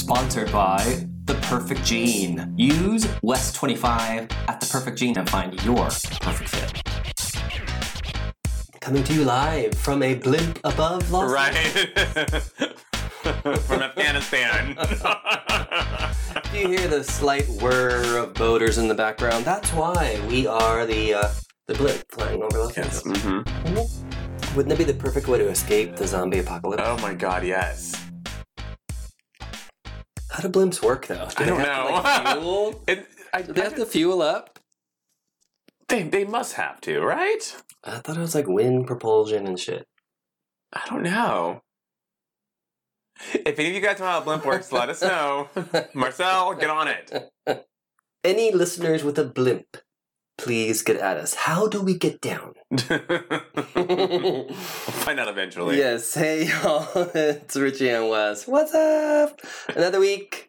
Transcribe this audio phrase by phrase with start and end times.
[0.00, 2.54] Sponsored by The Perfect Jean.
[2.56, 6.82] Use West25 at The Perfect Jean and find your perfect fit.
[8.80, 12.50] Coming to you live from a blimp above Los Angeles.
[12.58, 12.72] Right.
[13.60, 14.74] From Afghanistan.
[16.50, 19.44] Do you hear the slight whir of boaters in the background?
[19.44, 21.28] That's why we are the uh,
[21.66, 23.06] the blimp flying over Los yes.
[23.06, 23.22] Angeles.
[23.22, 26.82] hmm Wouldn't that be the perfect way to escape the zombie apocalypse?
[26.86, 27.94] Oh my god, yes.
[30.30, 31.28] How do blimps work though?
[31.36, 32.00] Do I don't To, know.
[32.02, 32.82] like, fuel?
[32.86, 34.58] It, I, Do they have to fuel up?
[35.88, 37.56] they, they must have to, right?
[37.82, 39.86] I thought it was like wind propulsion and shit.
[40.72, 41.62] I don't know.
[43.34, 45.48] If any of you guys know how a blimp works, let us know.
[45.94, 47.28] Marcel, get on it.
[48.24, 49.76] Any listeners with a blimp,
[50.44, 51.34] please get at us.
[51.34, 52.54] How do we get down?
[53.74, 54.48] we'll
[55.04, 55.76] find out eventually.
[55.78, 58.46] yes, hey y'all, it's Richie and Wes.
[58.46, 59.40] What's up?
[59.68, 60.48] Another week,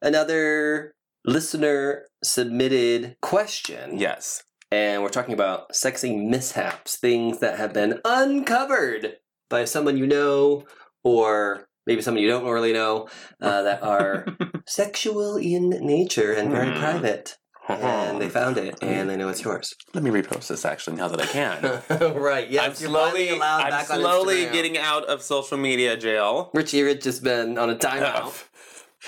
[0.00, 3.98] another listener submitted question.
[3.98, 4.44] Yes.
[4.70, 9.16] And we're talking about sexy mishaps, things that have been uncovered
[9.50, 10.64] by someone you know,
[11.04, 13.08] or maybe someone you don't really know,
[13.42, 14.24] uh, that are
[14.66, 16.78] sexual in nature and very Hmm.
[16.78, 17.36] private.
[17.68, 19.74] And they found it, and they know it's yours.
[19.94, 22.14] Let me repost this actually now that I can.
[22.14, 22.50] right?
[22.50, 24.52] Yes, I'm you're slowly, allowed I'm back on slowly Instagram.
[24.52, 26.50] getting out of social media jail.
[26.54, 28.44] Richie Rich has been on a timeout.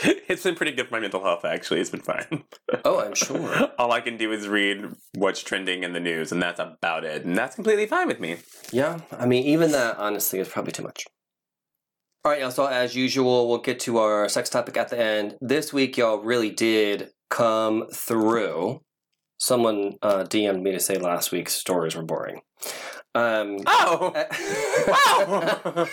[0.03, 1.81] It's been pretty good for my mental health, actually.
[1.81, 2.43] It's been fine.
[2.85, 3.71] oh, I'm sure.
[3.79, 7.25] All I can do is read what's trending in the news, and that's about it.
[7.25, 8.39] And that's completely fine with me.
[8.73, 11.07] Yeah, I mean, even that honestly is probably too much.
[12.25, 12.51] All right, y'all.
[12.51, 15.37] So as usual, we'll get to our sex topic at the end.
[15.41, 18.81] This week, y'all really did come through.
[19.39, 22.43] Someone uh, DM'd me to say last week's stories were boring.
[23.15, 24.13] Um, Oh!
[24.15, 25.87] uh,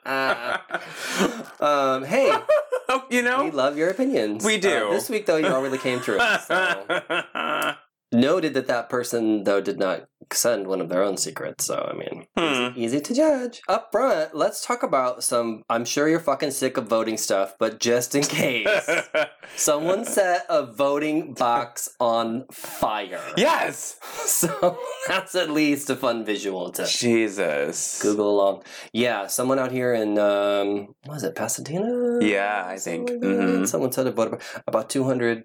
[1.60, 1.94] wow!
[1.94, 2.32] um, hey,
[3.10, 4.44] you know we love your opinions.
[4.44, 4.88] We do.
[4.88, 6.20] Uh, this week, though, y'all really came through.
[6.46, 7.74] So.
[8.12, 11.64] Noted that that person, though, did not send one of their own secrets.
[11.66, 12.78] So, I mean, Hmm.
[12.78, 13.62] easy, to judge.
[13.68, 15.62] Up front, let's talk about some.
[15.68, 18.68] I'm sure you're fucking sick of voting stuff, but just in case,
[19.56, 23.20] someone set a voting box on fire.
[23.36, 23.96] yes!
[24.26, 24.78] So,
[25.08, 28.02] that's at least a fun visual to Jesus.
[28.02, 28.62] Google along.
[28.92, 32.18] Yeah, someone out here in, um, what is it, Pasadena?
[32.20, 33.08] Yeah, I think.
[33.10, 33.26] Like that.
[33.26, 33.66] Mhm.
[33.68, 35.44] Someone said about, about 200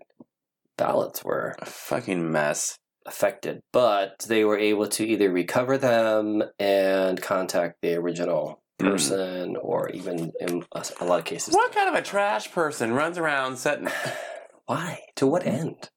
[0.86, 2.78] ballots were A fucking mess.
[3.06, 8.90] affected, but they were able to either recover them and contact the original Mhm.
[8.92, 12.94] person, or even in a, a lot of cases, What kind of a trash person
[12.94, 13.88] runs around setting.
[14.68, 15.00] why?
[15.18, 15.90] To what end?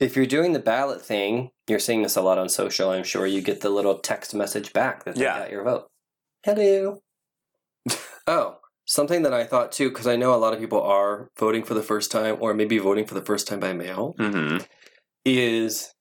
[0.00, 2.90] If you're doing the ballot thing, you're seeing this a lot on social.
[2.90, 5.38] I'm sure you get the little text message back that they Yeah.
[5.40, 5.88] got your vote.
[6.44, 7.00] Hello.
[8.28, 11.62] oh, something that I thought too, because I know a lot of people are voting
[11.62, 14.14] for the first time, or maybe voting for the first time by mail.
[14.18, 14.64] Mm-hmm.
[15.24, 15.92] is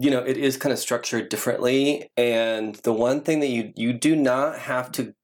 [0.00, 3.92] you know it is kind of structured differently and the one thing that you you
[3.92, 5.14] do not have to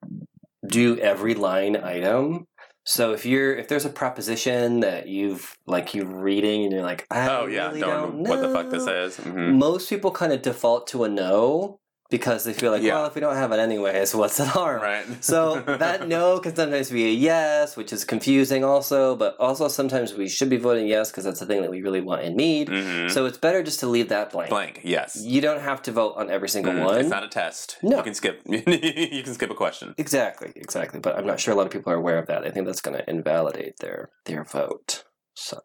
[0.66, 2.46] do every line item
[2.84, 7.06] so if you're if there's a proposition that you've like you're reading and you're like
[7.10, 7.68] I Oh, yeah.
[7.68, 9.16] really don't, don't, know what the fuck this know," is.
[9.16, 9.54] Mhm.
[9.58, 11.80] most people kind of default to a no
[12.12, 12.94] because they feel like Yeah.
[12.94, 15.04] well if we don't have it anyways what's the harm Right.
[15.32, 20.08] so that no can sometimes be a yes, which is confusing also, but also sometimes
[20.14, 22.68] we should be voting yes because that's the thing that we really want and need.
[22.68, 23.10] Mhm.
[23.10, 24.50] So it's better just to leave that blank.
[24.50, 25.08] Blank, yes.
[25.34, 27.00] You don't have to vote on every single Mm, one.
[27.00, 27.78] It's not a test.
[27.82, 27.96] No.
[27.98, 28.36] You can skip.
[28.46, 29.94] you can skip a question.
[29.98, 31.00] exactly, exactly.
[31.00, 32.44] But I'm not sure a lot of people are aware of that.
[32.46, 35.04] I think that's going to invalidate their their vote.
[35.34, 35.58] So,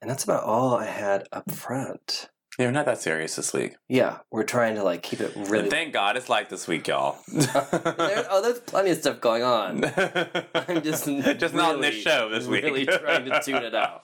[0.00, 2.28] and that's about all I had up front.
[2.58, 3.76] You're not that serious this week.
[3.88, 5.60] Yeah, we're trying to like keep it really.
[5.60, 7.18] And thank God it's like this week, y'all.
[7.32, 9.84] There- oh, there's plenty of stuff going on.
[10.54, 12.64] I'm just just not in this show this week.
[12.64, 14.02] really trying to tune it out.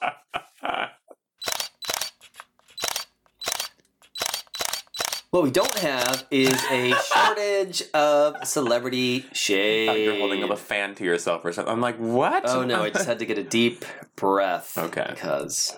[5.30, 9.86] What we don't have is a shortage of celebrity shade.
[9.88, 11.72] thought you're holding up a fan to yourself or something.
[11.72, 12.46] I'm like, what?
[12.46, 14.76] Oh no, I just had to get a deep breath.
[14.76, 15.06] Okay.
[15.08, 15.75] Because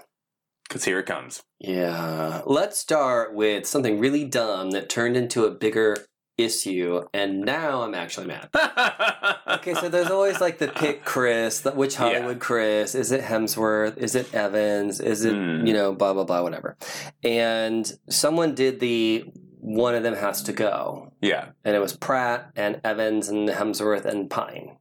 [0.69, 1.43] Because here it comes.
[1.59, 5.97] yeah, let's start with something really dumb that turned into a bigger
[6.39, 8.49] issue, and now I'm actually mad.
[9.47, 12.01] Okay, so there's always like the pick Chris, the, which Yeah.
[12.01, 12.95] Hollywood Chris?
[12.95, 13.97] Is it Hemsworth?
[13.99, 15.01] Is it Evans?
[15.01, 15.65] Is it, Hmm.
[15.67, 16.77] you know, blah, blah, blah, whatever.
[17.23, 19.25] And someone did the
[19.61, 21.13] one of them has to go.
[21.23, 21.51] yeah.
[21.65, 24.77] And it was Pratt and Evans and Hemsworth and Pine.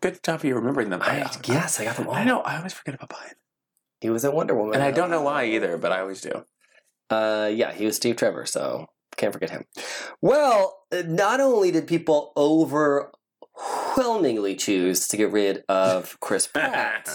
[0.00, 1.00] Good job for you remembering them.
[1.02, 2.14] I, yes, I got them all.
[2.14, 2.40] I know.
[2.40, 3.32] I always forget about Pine.
[4.04, 4.74] He was in Wonder Woman.
[4.74, 6.44] And I don't know why either, but I always do.
[7.08, 8.84] Uh, yeah, he was Steve Trevor, so
[9.16, 9.64] can't forget him.
[10.20, 17.08] Well, not only did people overwhelmingly choose to get rid of Chris Pratt,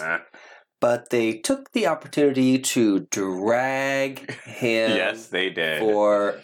[0.82, 5.82] but they took the opportunity to drag him yes, they did.
[5.82, 6.42] for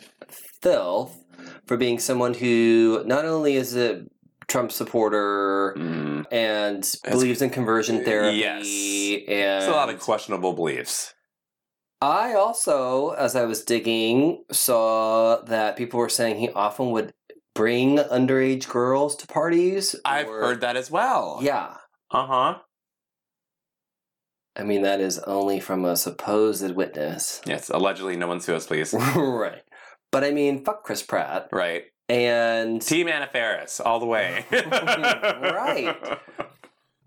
[0.62, 1.24] filth
[1.66, 4.06] for being someone who not only is a
[4.48, 6.26] Trump supporter Mm.
[6.32, 8.62] and believes in conversion therapy Yes.
[9.28, 11.14] and It's a lot of questionable beliefs.
[12.02, 17.14] I also, as I was digging, saw that people were saying he often would
[17.56, 19.96] bring underage girls to parties.
[20.06, 21.40] I've or- heard that as well.
[21.42, 21.78] Yeah.
[22.12, 22.56] Uh huh.
[24.58, 27.42] I mean, that is only from a supposed witness.
[27.46, 28.94] Yes, allegedly, no one sue us, please.
[28.94, 29.64] right.
[30.12, 31.50] But I mean, fuck Chris Pratt.
[31.52, 31.84] right.
[32.08, 34.46] And, Team Anna Faris, all the way.
[34.52, 35.96] Right.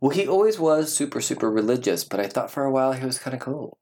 [0.00, 3.18] well, he always was super, super religious, but I thought for a while he was
[3.18, 3.78] kind of cool.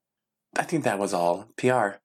[0.56, 1.96] I think that was all PR.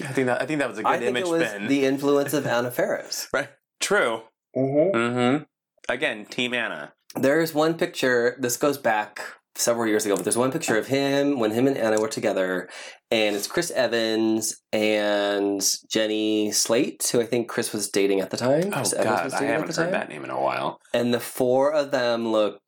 [0.00, 1.66] I think that I think that was a good I think image it was spin.
[1.68, 3.28] the influence of Anna Faris.
[3.32, 3.48] Right.
[3.80, 4.22] True.
[4.56, 4.96] Mm-hmm.
[4.96, 5.42] Mm-hmm.
[5.88, 6.92] Again, Team Anna.
[7.14, 9.20] There's one picture, this goes back
[9.56, 12.68] several years ago, but there's one picture of him when him and Anna were together,
[13.10, 18.36] and it's Chris Evans and Jenny Slate, who I think Chris was dating at the
[18.36, 18.68] time.
[18.68, 19.92] Oh Chris God, was I haven't heard time.
[19.92, 20.80] that name in a while.
[20.92, 22.60] And the four of them look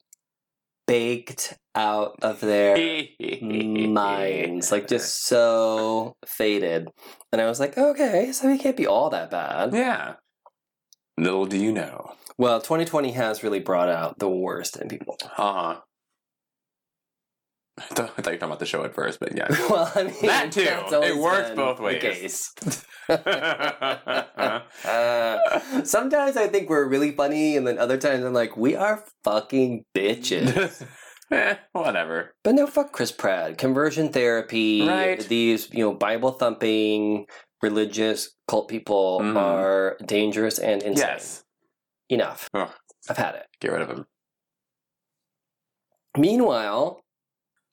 [0.87, 6.88] baked out of their minds, like just so faded.
[7.33, 9.75] And I was like, okay, so he can't be all that bad.
[9.75, 10.15] Yeah.
[11.19, 12.12] Little do you know.
[12.38, 15.17] Well, 2020 has really brought out the worst in people.
[15.23, 15.81] Uh huh.
[17.78, 19.49] I thought I thought you were talking about the show at first, but yeah.
[19.70, 20.62] well, I mean, That too.
[20.62, 22.02] It works both the ways.
[22.02, 22.84] case.
[24.84, 29.05] Uh, sometimes I think we're really funny, and then other times I'm like, we are
[29.25, 30.84] fucking bitches.
[31.31, 32.34] eh, whatever.
[32.44, 33.58] but no, fuck Chris Pratt.
[33.58, 34.87] Conversion therapy.
[34.87, 35.20] Right.
[35.20, 37.26] These, you know, Bible thumping
[37.62, 39.37] religious cult people Mhm.
[39.37, 41.06] are dangerous and insane.
[41.08, 41.44] Yes.
[42.08, 42.49] Enough.
[42.55, 42.70] Ugh.
[43.08, 43.46] I've had it.
[43.61, 44.06] Get rid of him.
[46.17, 47.02] Meanwhile,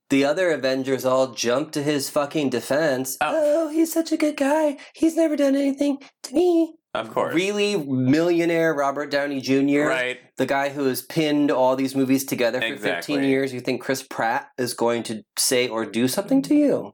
[0.09, 3.17] the other Avengers all jump to his fucking defense.
[3.21, 3.33] Oh.
[3.35, 4.77] oh he's such a good guy.
[4.93, 6.75] He's never done anything to me.
[6.93, 7.33] Of course.
[7.33, 9.87] Really millionaire Robert Downey Jr.
[9.87, 10.19] Right.
[10.37, 13.51] The guy who has pinned all these movies together for 15 years.
[13.51, 16.93] You think Chris Pratt is going to say or do something to you?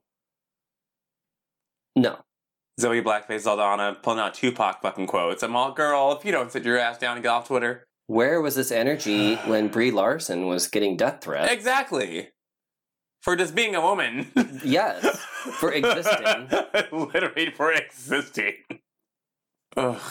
[1.97, 2.19] No.
[2.79, 5.43] Zoe Blackface Saldana pulling out Tupac fucking quotes.
[5.43, 7.85] I'm all girl if you don't sit your ass down and get off Twitter.
[8.07, 11.51] Where was this energy when Brie Larson was getting death threats?
[11.51, 12.29] Exactly.
[13.21, 14.31] For just being a woman.
[14.63, 15.05] Yes,
[15.59, 16.49] for existing.
[16.91, 18.55] Literally for existing.
[19.77, 20.01] Ugh.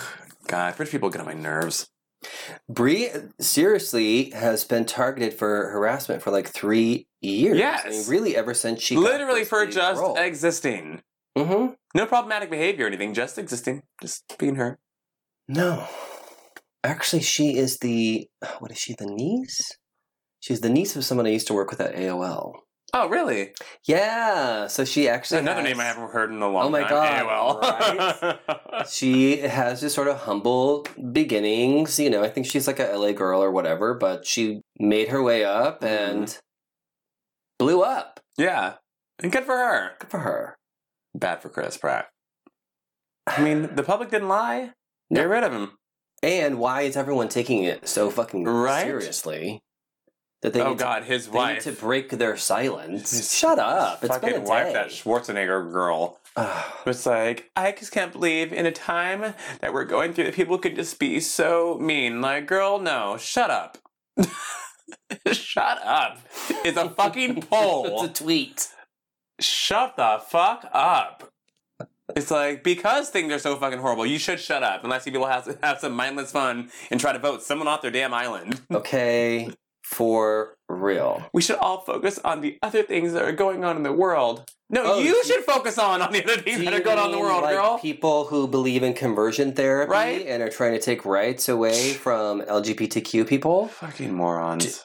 [0.46, 1.90] God, British people get on my nerves.
[2.68, 7.58] Brie seriously has been targeted for harassment for like three years.
[7.58, 7.82] Yes.
[7.84, 10.16] I mean, really, ever since she Literally for just role.
[10.16, 11.02] existing.
[11.36, 11.76] Mhm.
[11.94, 13.82] No problematic behavior or anything, just existing.
[14.00, 14.78] Just being her.
[15.46, 15.86] No,
[16.82, 18.28] actually, she is the
[18.58, 18.94] what is she?
[18.94, 19.72] The niece?
[20.40, 22.54] She's the niece of someone I used to work with at AOL.
[22.94, 23.52] Oh, really?
[23.84, 26.80] Yeah, so she actually Another has- name I haven't heard in a long Oh my
[26.84, 27.26] time.
[27.26, 28.86] God, AOL.
[28.88, 31.98] She has just sort of humble beginnings.
[31.98, 35.22] You know, I think she's like a LA girl or whatever, but she made her
[35.22, 36.14] way up Mm-hmm.
[36.20, 36.38] and
[37.58, 38.20] blew up.
[38.38, 38.74] yeah.
[39.20, 39.90] And good for her.
[39.98, 40.56] Good for her.
[41.14, 42.06] Bad for Chris Pratt.
[43.26, 44.70] I mean, the public didn't lie.
[45.10, 45.20] No.
[45.22, 45.72] Get rid of him.
[46.22, 48.84] And why is everyone taking it so fucking Right?
[48.84, 49.60] seriously?
[50.42, 53.10] That they oh need God, his wife they need to break their silence.
[53.10, 54.04] His Shut up!
[54.04, 54.50] It's fucking been a day.
[54.50, 56.20] wife, that Schwarzenegger girl.
[56.86, 60.58] It's like I just can't believe in a time that we're going through that people
[60.58, 62.20] could just be so mean.
[62.20, 63.78] Like, girl, no, shut up.
[65.32, 66.18] shut up.
[66.64, 68.04] It's a fucking poll.
[68.04, 68.68] it's a tweet.
[69.40, 71.32] shut the fuck up.
[72.16, 75.26] It's like because things are so fucking horrible, you should shut up unless you people
[75.26, 78.60] have have some mindless fun and try to vote someone off their damn island.
[78.72, 79.50] Okay,
[79.88, 81.24] for real.
[81.32, 84.44] We should all focus on the other things that are going on in the world.
[84.68, 87.12] No, Oh, you should focus on on the other things that are going on in
[87.12, 87.78] the world, like, girl.
[87.78, 90.26] People who believe in conversion therapy Right?
[90.26, 93.68] and are trying to take rights away from LGBTQ people.
[93.68, 94.84] Fucking morons.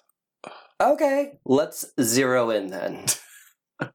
[0.79, 3.05] Okay, let's zero in then.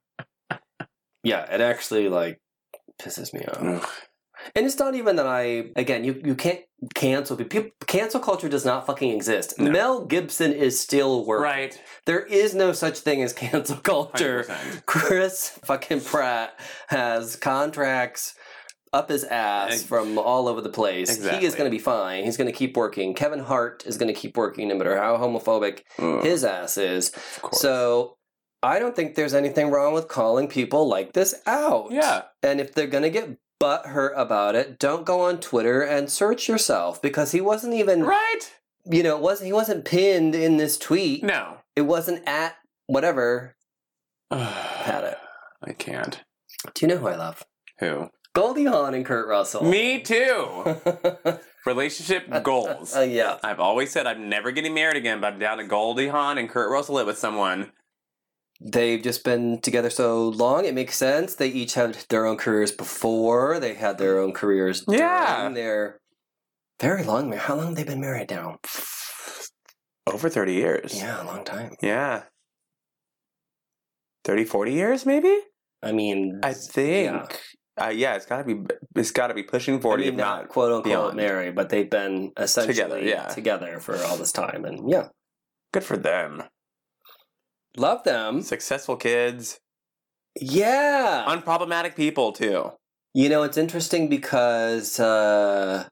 [1.25, 2.39] yeah, it actually like
[3.01, 4.08] pisses me off.
[4.55, 6.61] And it's not even that I again, you, you can't
[6.95, 7.71] cancel people.
[7.87, 9.59] Cancel culture does not fucking exist.
[9.59, 9.71] No.
[9.71, 11.43] Mel Gibson is still working.
[11.45, 11.83] Right.
[12.07, 14.45] There is no such thing as cancel culture.
[14.49, 14.87] 100%.
[14.87, 18.35] Chris fucking Pratt has contracts
[18.93, 21.23] up his ass from all over the place.
[21.23, 22.25] He is going to be fine.
[22.25, 23.13] He's going to keep working.
[23.15, 27.13] Kevin Hart is going to keep working no matter how homophobic Ugh, his ass is.
[27.53, 28.17] So
[28.63, 31.89] I don't think there's anything wrong with calling people like this out.
[31.93, 32.23] yeah.
[32.43, 36.49] And if they're going to get butthurt about it, don't go on Twitter and search
[36.49, 38.41] yourself because he wasn't even Right.
[38.85, 41.23] you know, wasn't he wasn't pinned in this tweet.
[41.23, 41.59] No.
[41.77, 43.57] It wasn't at whatever.
[44.31, 45.19] Had it.
[45.63, 46.23] I can't.
[46.75, 47.45] Do you know who I love?
[47.81, 48.11] Who?
[48.35, 49.65] Goldie Hawn and Kurt Russell.
[49.65, 50.77] Me too.
[51.67, 52.97] Relationship goals.
[52.97, 53.39] Uh, yeah.
[53.43, 56.49] I've always said I'm never getting married again, but I'm down to Goldie Hawn and
[56.49, 57.73] Kurt Russell it with someone.
[58.61, 61.37] They've just been together so long, it makes sense.
[61.37, 63.61] They each had their own careers before.
[63.61, 65.49] They had their own careers Yeah.
[65.51, 66.01] they're
[66.81, 67.33] very long.
[67.33, 68.59] How long have they been married now?
[70.13, 70.97] Over 30 years.
[70.99, 71.77] Yeah, a long time.
[71.83, 72.23] Yeah.
[74.25, 75.39] 30, 40 years maybe?
[75.83, 77.13] I mean, I think.
[77.79, 77.85] Yeah.
[77.87, 78.57] Uh, yeah, it's gotta be.
[78.97, 80.49] It's gotta be pushing I forty, mean, not not.
[80.49, 81.17] quote unquote beyond.
[81.17, 83.29] married, but they've been essentially Together, yeah.
[83.29, 85.07] together for all this time, and yeah,
[85.73, 86.43] Good for them.
[87.79, 88.43] Love them.
[88.43, 89.59] Successful kids,
[90.41, 92.71] Yeah, unproblematic people too.
[93.15, 95.89] You know, it's interesting because, uh,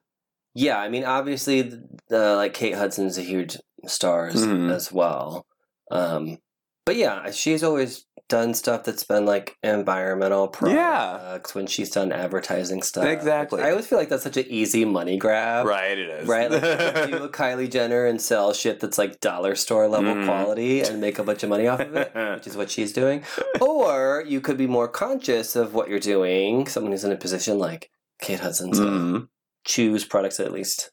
[0.53, 1.71] yeah, I mean, obviously,
[2.11, 4.71] uh, like Kate Hudson's a huge star as, Mhm.
[4.73, 5.45] as well.
[5.91, 6.37] Um,
[6.85, 11.17] but yeah, she's always done stuff that's been like environmental Yeah.
[11.19, 13.05] products when she's done advertising stuff.
[13.05, 13.61] Exactly.
[13.61, 15.65] I always feel like that's such an easy money grab.
[15.65, 16.27] Right, it is.
[16.27, 16.61] Right, like
[17.09, 20.25] you do a Kylie Jenner and sell shit that's like dollar store level Mhm.
[20.25, 23.23] quality and make a bunch of money off of it, which is what she's doing.
[23.61, 26.67] Or you could be more conscious of what you're doing.
[26.67, 27.89] Someone who's in a position like
[28.21, 29.27] Kate Hudson to Mhm.
[29.63, 30.91] choose products that at least.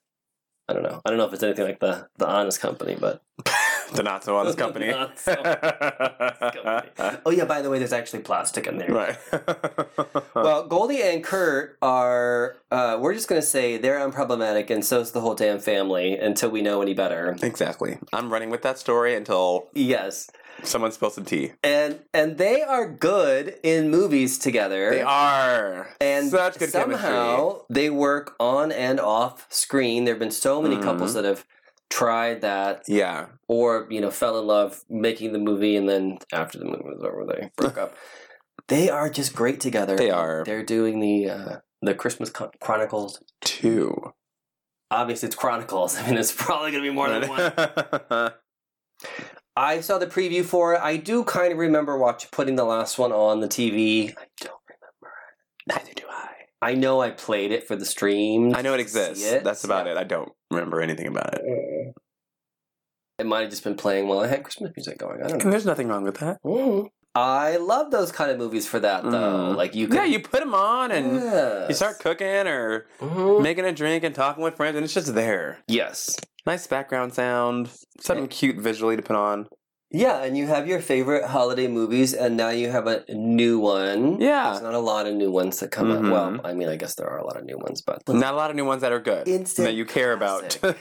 [0.68, 1.00] I don't know.
[1.04, 3.22] I don't know if it's anything like the the Honest Company, but
[3.94, 4.90] the not so honest company.
[4.92, 5.20] Company.
[7.26, 7.44] oh yeah.
[7.44, 8.90] By the way, there's actually plastic in there.
[8.90, 9.18] right.
[10.34, 12.56] Well, Goldie and Kurt are.
[12.70, 16.60] Uh, we're just gonna say they're unproblematic, and so's the whole damn family until we
[16.60, 17.36] know any better.
[17.42, 17.98] exactly.
[18.12, 20.28] I'm running with that story until Yes,
[20.62, 21.52] someone spills some tea.
[21.62, 24.90] and and they are good in movies together.
[24.90, 25.90] They are.
[26.00, 30.04] And Such good somehow they work on and off screen.
[30.04, 30.82] There have been so many Mhm.
[30.82, 31.44] couples that have
[31.90, 32.82] tried that.
[32.88, 33.26] Yeah.
[33.48, 37.02] or you know, fell in love making the movie, and then after the movie was
[37.02, 37.94] over, they broke up.
[38.68, 39.94] They are just great together.
[39.96, 40.42] They are.
[40.46, 42.30] They're doing the uh, the Christmas
[42.60, 43.20] Chronicles.
[43.42, 44.12] Two.
[44.90, 45.96] Obviously, it's Chronicles.
[45.98, 48.32] I mean, it's probably going to be more than one.
[49.56, 50.80] I saw the preview for it.
[50.82, 54.10] I do kind of remember watch putting the last one on the TV.
[54.10, 55.14] I don't remember.
[55.68, 56.70] Neither do I.
[56.70, 58.54] I know I played it for the stream.
[58.54, 59.42] I know it to see exists.
[59.44, 59.96] That's about it.
[59.96, 61.94] I don't remember anything about it.
[63.18, 65.22] It might have just been playing while I had Christmas music going.
[65.22, 65.44] I don't know.
[65.44, 66.42] And there's nothing wrong with that.
[66.42, 66.88] Mm.
[67.16, 69.52] I love those kind of movies for that, though.
[69.52, 69.56] Mhm.
[69.56, 71.68] Like you, could, Yeah, you put them on and Yes.
[71.68, 73.42] you start cooking or Mhm.
[73.42, 75.58] making a drink and talking with friends, and it's just there.
[75.68, 76.16] Yes.
[76.46, 79.48] Nice background sound, something cute visually to put on.
[79.96, 84.20] Yeah, and you have your favorite holiday movies, and now you have a new one.
[84.20, 84.50] Yeah.
[84.50, 86.06] There's not a lot of new ones that come Mhm.
[86.06, 86.10] out.
[86.34, 88.36] Well, I mean, I guess there are a lot of new ones, but Not a
[88.36, 90.58] lot of new ones that are good Instant that you care about.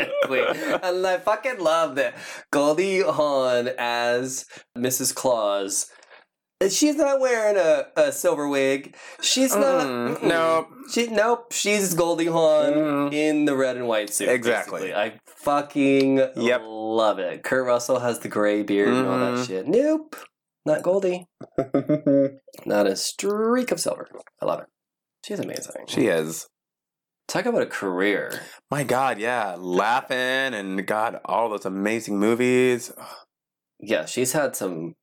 [0.28, 0.46] Wait,
[0.82, 2.14] and I fucking love that
[2.52, 4.46] Goldie Hawn as
[4.76, 5.14] Mrs.
[5.14, 5.86] Claus.
[6.68, 8.94] She's not wearing a, a silver wig.
[9.22, 9.86] She's not.
[9.86, 10.66] Mm, mm-mm.
[10.92, 11.52] She nope.
[11.52, 13.12] She's Goldie Hawn Mm.
[13.14, 14.28] in the red and white suit.
[14.28, 14.80] Exactly.
[14.90, 14.94] basically.
[14.94, 16.60] I fucking Yep.
[16.66, 17.42] love it.
[17.44, 19.46] Kurt Russell has the gray beard and all that Mhm.
[19.46, 19.66] shit.
[19.68, 20.16] Nope,
[20.66, 21.26] not Goldie.
[22.66, 24.08] Not a streak of silver.
[24.42, 24.66] I love it.
[25.24, 25.86] She's amazing.
[25.88, 26.46] she is.
[27.30, 28.40] Talk about a career.
[28.72, 32.90] My God, yeah, laughing and God, all those amazing movies.
[33.78, 34.94] Yeah, she's had some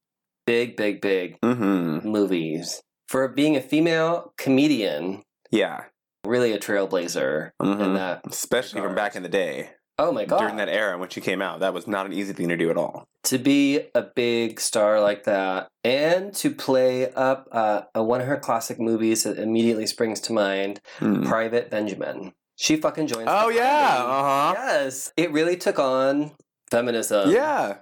[0.45, 2.05] big, big, big Mm-hmm.
[2.05, 2.81] movies.
[3.07, 5.85] For being a female comedian, Yeah,
[6.25, 7.95] really a trailblazer in Mhm.
[7.95, 8.23] that.
[8.29, 10.39] especially from back in the day Oh my god!
[10.39, 11.59] during that era when she came out.
[11.61, 13.05] That was not an easy thing to do at all.
[13.23, 18.37] to be a big star like that and to play up uh, one of her
[18.37, 21.25] classic movies that immediately springs to mind Mm.
[21.27, 24.53] private benjamin she fucking joins Oh yeah, uh huh.
[24.55, 26.31] yes it really took on
[26.71, 27.77] feminism yeah,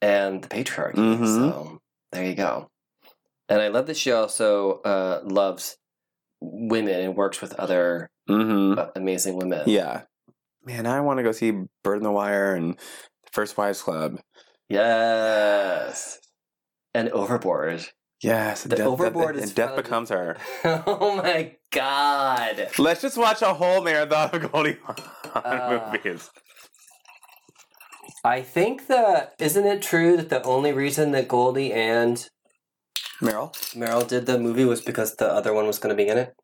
[0.00, 1.26] and the patriarchy Mhm.
[1.26, 1.78] so
[2.12, 2.68] there you go
[3.50, 5.76] and i love that she also uh, loves
[6.40, 8.80] women and works with other mm-hmm.
[8.96, 10.02] amazing women yeah.
[10.66, 11.52] Man, I want to go see
[11.84, 12.76] Bird in the Wire and
[13.32, 14.18] First Wives Club.
[14.68, 16.18] yes
[16.94, 17.86] and overboard
[18.22, 19.82] Yes, The Overboard and is Death fun.
[19.82, 20.38] becomes her.
[20.64, 24.96] oh my god Let's just watch a whole marathon of Goldie Hawn
[25.44, 26.30] Uh, movies.
[28.24, 32.26] I think that isn't it true that the only reason that Goldie and
[33.20, 36.16] Meryl, Meryl did the movie was because the other one was going to be in
[36.18, 36.34] it,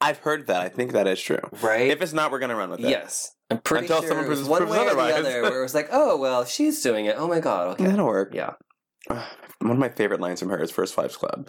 [0.00, 0.60] I've heard that.
[0.60, 1.38] I think that is true.
[1.62, 1.88] right?
[1.90, 2.88] If it's not, we're gonna run with it.
[2.88, 5.14] yes, I'm pretty Until sure someone it was proves- one proves way or the otherwise.
[5.26, 7.16] other, where it was like, oh well, she's doing it.
[7.18, 8.32] Oh my god, okay, that'll work.
[8.34, 8.52] yeah.
[9.62, 11.46] One of my favorite lines from her is First Wives Club.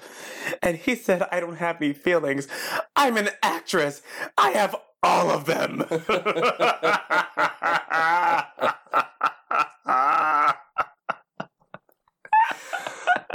[0.62, 2.46] And he said, I don't have any feelings.
[2.93, 4.01] I'm an actress.
[4.38, 5.86] I have all of them.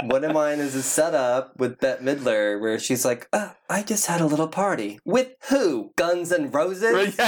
[0.03, 4.05] One of mine is a setup with Bette Midler where she's like, uh, I just
[4.05, 4.99] had a little party.
[5.05, 5.91] With who?
[5.95, 7.17] Guns and Roses?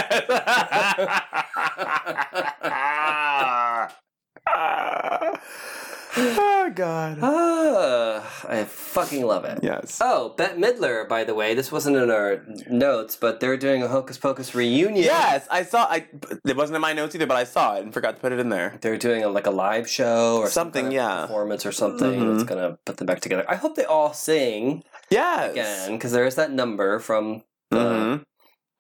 [6.17, 7.19] oh God.
[7.21, 9.59] Ah, I fucking love it.
[9.63, 9.99] Yes.
[10.01, 13.87] Oh, Bette Midler, by the way, this wasn't in our notes, but they're doing a
[13.87, 15.03] Hocus Pocus reunion.
[15.03, 15.85] Yes, I saw.
[15.89, 16.07] I
[16.45, 18.39] it wasn't in my notes either, but I saw it and forgot to put it
[18.39, 18.77] in there.
[18.81, 21.21] They're doing a, like a live show or some Something, kind of yeah.
[21.25, 22.31] performance or something Mhm.
[22.37, 23.45] that's gonna put them back together.
[23.47, 25.51] I hope they all sing Yes.
[25.51, 28.23] again because there is that number from the Mhm.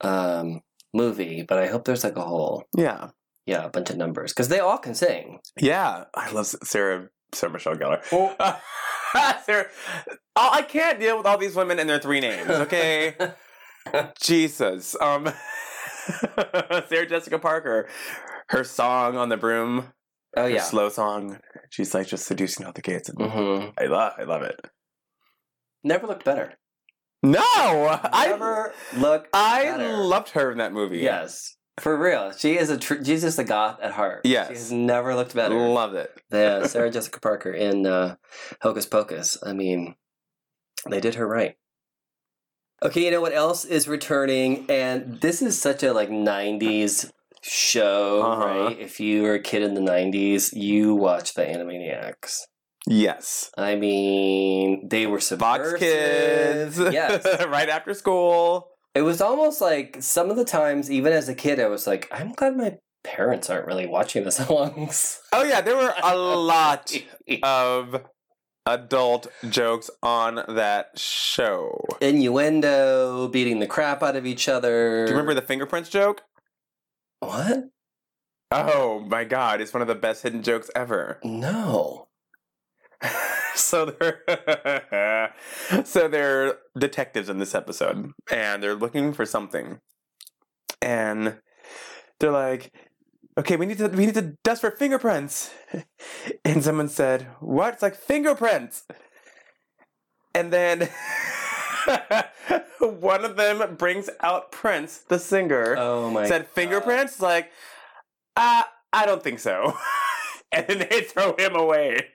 [0.07, 0.61] um,
[0.93, 3.09] movie, but I hope there's like a whole Yeah.
[3.45, 5.39] yeah a bunch of numbers because they all can sing.
[5.57, 6.05] Yeah.
[6.13, 7.09] I love Sarah.
[7.33, 8.03] Sarah Michelle Gellar.
[9.45, 9.67] Sarah.
[10.35, 12.49] Oh, I can't deal with all these women and their three names.
[12.49, 13.15] Okay.
[14.21, 14.95] Jesus.
[15.01, 15.25] Um.
[16.89, 17.87] Sarah Jessica Parker.
[18.49, 19.93] Her song on the broom.
[20.37, 20.61] Oh yeah.
[20.61, 21.39] slow song.
[21.69, 23.09] She's like just seducing all the kids.
[23.09, 24.13] And hmm I love.
[24.17, 24.59] I love it.
[25.83, 26.53] Never looked better.
[27.21, 29.29] No, I Never looked.
[29.33, 29.97] I better.
[29.97, 30.99] loved her in that movie.
[30.99, 32.31] Yes, for real.
[32.31, 34.21] She is a tr- she's just a goth at heart.
[34.25, 34.49] Yes.
[34.49, 35.55] she's never looked better.
[35.55, 36.11] Love it.
[36.31, 38.15] Yeah, Sarah Jessica Parker in uh,
[38.61, 39.37] Hocus Pocus.
[39.43, 39.95] I mean,
[40.89, 41.55] they did her right.
[42.81, 44.65] Okay, you know what else is returning?
[44.69, 48.45] And this is such a like '90s show, Uh-huh.
[48.45, 48.79] right?
[48.79, 52.41] If you were a kid in the '90s, you watched the Animaniacs.
[52.87, 53.51] Yes.
[53.57, 55.71] I mean, they were subversive.
[55.71, 56.79] Fox Kids.
[56.79, 58.69] yes, right after school.
[58.95, 62.07] It was almost like some of the times, even as a kid, I was like,
[62.11, 64.91] I'm glad my parents aren't really watching this along.
[65.33, 66.91] Oh yeah, there were a lot
[67.43, 68.05] of
[68.65, 71.83] adult jokes on that show.
[72.01, 75.05] Innuendo, beating the crap out of each other.
[75.05, 76.23] Do you remember the fingerprints joke?
[77.19, 77.69] what?
[78.51, 81.19] Oh my god, it's one of the best hidden jokes ever.
[81.23, 82.07] No.
[83.55, 85.33] so they're
[85.85, 89.79] so they're detectives in this episode and they're looking for something.
[90.81, 91.37] And
[92.19, 92.73] they're like
[93.37, 95.51] okay we need to we need to dust for fingerprints.
[96.45, 97.73] And someone said what?
[97.73, 98.83] It's like fingerprints.
[100.33, 100.89] And then
[102.79, 105.75] one of them brings out prince the singer.
[105.77, 106.27] Oh my.
[106.27, 107.19] said fingerprints?
[107.19, 107.51] Like
[108.35, 109.77] uh, i don't think so.
[110.51, 112.07] And then they throw him away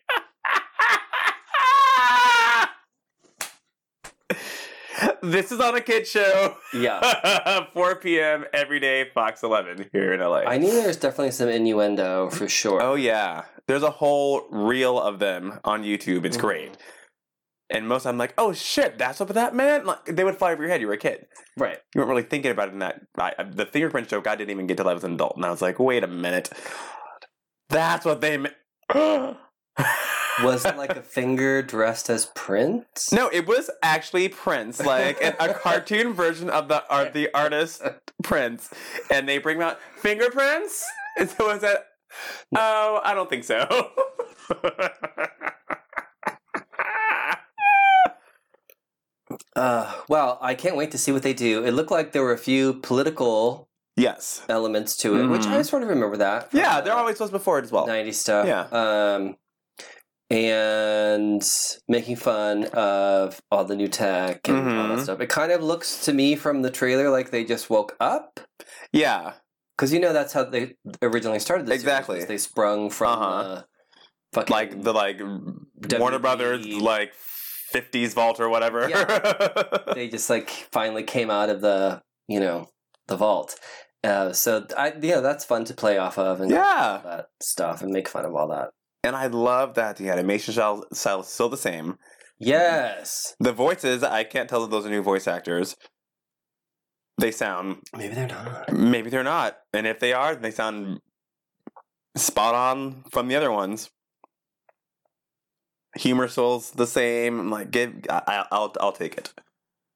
[5.31, 6.57] this is on a kid show.
[6.73, 7.67] Yeah.
[7.73, 11.49] 4 p.m every day fox 11 here in la I knew there was definitely some
[11.49, 12.83] innuendo for sure.
[12.83, 13.45] oh yeah.
[13.67, 16.25] There's a whole reel of them on youtube.
[16.25, 16.41] It's Mhm.
[16.41, 16.77] great.
[17.71, 19.87] And most i'm like oh shit that's what that meant?
[19.87, 20.81] Like they would fly over your head.
[20.81, 21.27] You were a kid.
[21.57, 21.79] Right.
[21.95, 24.51] you weren't really thinking about it in that I, I- the fingerprint joke i didn't
[24.51, 25.37] even get till i was an adult.
[25.37, 26.51] And i was like wait a minute.
[27.71, 28.55] That's what they meant
[30.42, 33.12] Was it like a finger dressed as Prince?
[33.12, 37.83] no it was actually prince like a, a cartoon version of the art the artist
[38.23, 38.68] prince
[39.11, 40.85] and they bring out fingerprints
[41.18, 41.87] and so is that
[42.57, 43.90] oh i don't think so
[49.57, 51.64] Uh, well, I can't wait to see what they do.
[51.64, 55.53] It looked like there were a few political yes elements to it, which Mhm.
[55.53, 56.49] I sort of remember that.
[56.53, 58.47] yeah the there always was before it as well 90s stuff.
[58.47, 58.62] Yeah.
[58.73, 59.37] Um,
[60.31, 61.43] and
[61.89, 65.03] making fun of all the new tech and all that Mhm.
[65.03, 65.21] stuff.
[65.21, 68.41] It kind of looks to me from the trailer like they just woke up.
[68.93, 69.35] yeah
[69.77, 71.75] Because you know that's how they originally started this.
[71.75, 72.25] Exactly.
[72.25, 73.25] They sprung from Uh-huh.
[73.25, 73.63] uh,
[74.33, 75.21] fucking like the like
[75.99, 77.13] warner brothers like
[77.73, 78.87] 50s vault or whatever
[79.95, 82.69] they just like finally came out of the you know
[83.09, 83.57] the vault.
[84.05, 87.83] Uh, so I yeah, that's fun to play off of and yeah all that stuff
[87.83, 88.71] and make fun of all that.
[89.05, 91.99] And i love that the animation style, style is still the same.
[92.38, 95.77] Yes, the voices i can't tell if those are new voice actors.
[97.19, 98.73] They sound maybe they're not.
[98.73, 99.59] maybe they're not.
[99.73, 100.99] And if they are they sound
[102.17, 103.90] spot on from the other ones.
[105.97, 107.38] Humor soul's the same.
[107.38, 109.33] I'm like give I, i'll i'll take it.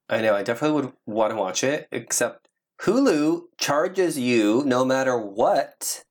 [0.08, 0.34] I know.
[0.34, 2.48] I definitely would want to watch it, except
[2.82, 6.04] Hulu charges you no matter what,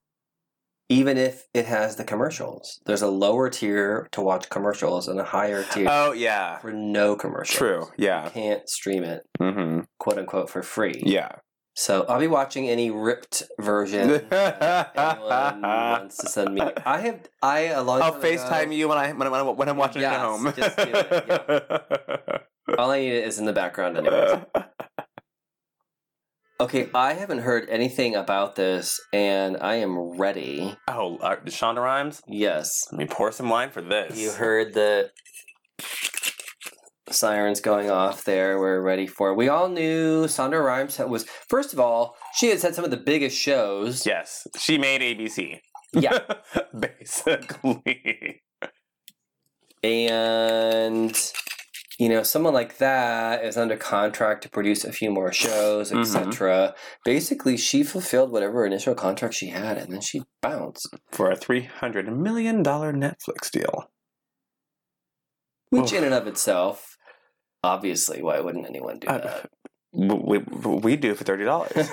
[0.88, 2.80] even if it has the commercials.
[2.86, 7.14] There's a lower tier to watch commercials and a higher tier oh yeah for no
[7.16, 7.56] commercials.
[7.58, 9.80] true yeah You can't stream it, mm-hmm.
[9.98, 11.02] quote unquote, for free.
[11.04, 11.36] yeah
[11.74, 14.10] So I'll be watching any ripped version.
[14.32, 16.60] Anyone wants to send me?
[16.84, 17.20] I have.
[17.40, 18.02] I a long.
[18.02, 20.22] I'll time FaceTime ago, you when I when, I, when I'm watching Yes, it at
[20.26, 20.52] home.
[20.56, 22.42] just do it,
[22.78, 24.40] All I need is in the background, anyways.
[26.60, 30.74] Okay, I haven't heard anything about this, and I am ready.
[30.88, 32.20] Oh, uh, Shonda Rhimes.
[32.26, 34.18] Yes, Let me pour some wine for this.
[34.18, 35.12] you heard the
[37.10, 38.58] sirens going off there.
[38.58, 39.30] We're ready for.
[39.30, 39.36] it.
[39.36, 41.26] We all knew Shonda Rhimes was.
[41.48, 44.04] First of all, she has had some of the biggest shows.
[44.04, 45.60] Yes, she made ABC.
[45.92, 46.18] Yeah.
[46.78, 48.42] basically.
[49.84, 51.32] and
[51.98, 56.74] you know someone like that is under contract to produce a few more shows etc
[57.04, 61.64] basically she fulfilled whatever initial contract she had and then she bounced For a three
[61.64, 63.90] hundred million dollar Netflix deal.
[65.70, 65.98] which Oof.
[65.98, 66.96] in and of itself
[67.64, 69.50] obviously why wouldn't anyone do Uh, that
[69.92, 71.72] we, we, do for thirty dollars.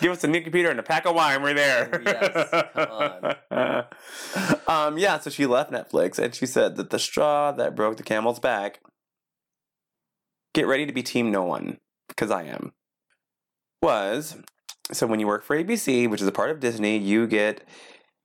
[0.00, 1.42] Give us a new computer and a pack of wine.
[1.42, 2.02] We're there.
[2.04, 3.32] Yes, come
[4.88, 8.02] um, yeah, so she left Netflix and she said that the straw that broke the
[8.02, 8.80] camel's back.
[10.54, 12.72] Get ready to be Team No One because I am.
[13.82, 14.36] Was
[14.92, 17.66] so when you work for ABC, which is a part of Disney, you get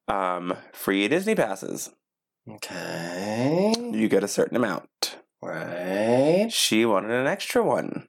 [0.07, 1.89] um, free Disney passes.
[2.49, 5.17] okay You get a certain amount.
[5.41, 8.07] right She wanted an extra one.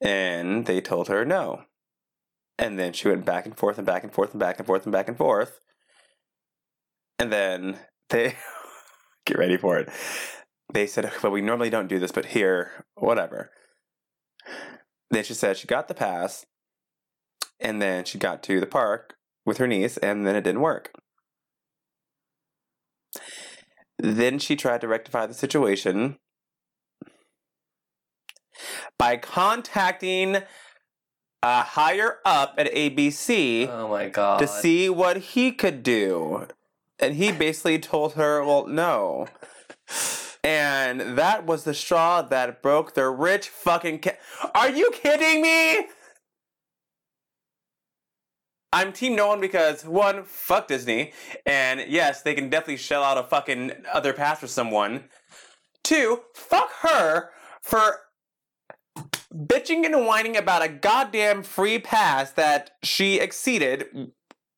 [0.00, 1.64] And they told her no.
[2.58, 4.84] And then she went back and forth and back and forth and back and forth
[4.84, 5.60] and back and forth.
[7.20, 7.76] And then
[8.08, 8.36] they
[9.26, 9.90] get ready for it.
[10.72, 13.50] They said, well, we normally don't do this, but here, whatever.
[15.10, 16.46] Then she said she got the pass.
[17.60, 20.92] And then she got to the park with her niece, and then it didn't work.
[23.98, 26.16] Then she tried to rectify the situation
[28.96, 30.38] by contacting
[31.42, 36.46] a higher up at ABC oh my god to see what he could do.
[37.00, 39.26] And he basically told her, well, no.
[40.44, 44.16] And that was the straw that broke the rich fucking ca-
[44.54, 45.86] Are you kidding me?
[48.72, 51.12] I'm team no one because one, fuck Disney,
[51.44, 55.04] and yes, they can definitely shell out a fucking other pass for someone.
[55.82, 57.30] Two, fuck her
[57.62, 57.96] for
[59.34, 64.12] bitching and whining about a goddamn free pass that she exceeded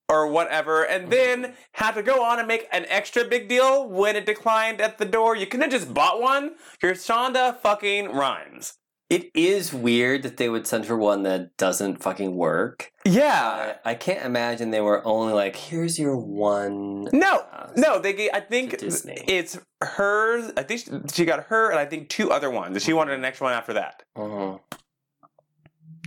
[0.08, 4.16] or whatever, and then have to go on and make an extra big deal when
[4.16, 5.34] it declined at the door.
[5.36, 6.52] You couldn't have just bought one.
[6.82, 8.74] You're Shonda fucking Rhimes.
[9.10, 13.74] it is weird that they would send her one that doesn't fucking work Yeah.
[13.84, 17.04] I, I can't imagine they were only like, here's your one.
[17.12, 18.12] No, pass." no, they.
[18.14, 20.52] gave- I think it's hers.
[20.56, 22.74] I think she, she got her, and I think two other ones.
[22.74, 24.02] And she wanted an extra one after that.
[24.16, 24.60] Mhm.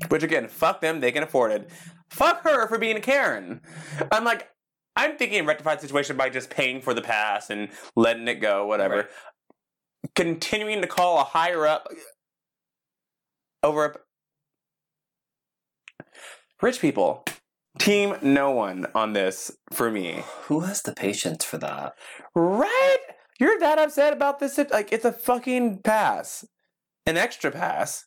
[0.10, 1.00] Which again, fuck them.
[1.00, 1.70] They can afford it.
[2.10, 3.62] Fuck her for being a Karen.
[4.12, 4.50] I'm like,
[4.96, 8.66] I'm thinking of rectified situation by just paying for the pass and letting it go,
[8.66, 8.96] whatever.
[8.96, 9.08] Right.
[10.16, 11.88] Continuing to call a higher up
[13.64, 13.96] over
[16.00, 16.04] a
[16.62, 17.26] rich people.
[17.78, 20.24] Team no one on this for me.
[20.44, 21.96] Who has the patience for that?
[22.34, 22.98] Right?
[23.38, 24.58] You're that upset about this?
[24.58, 26.46] Like, it's a fucking pass.
[27.06, 28.06] An extra pass.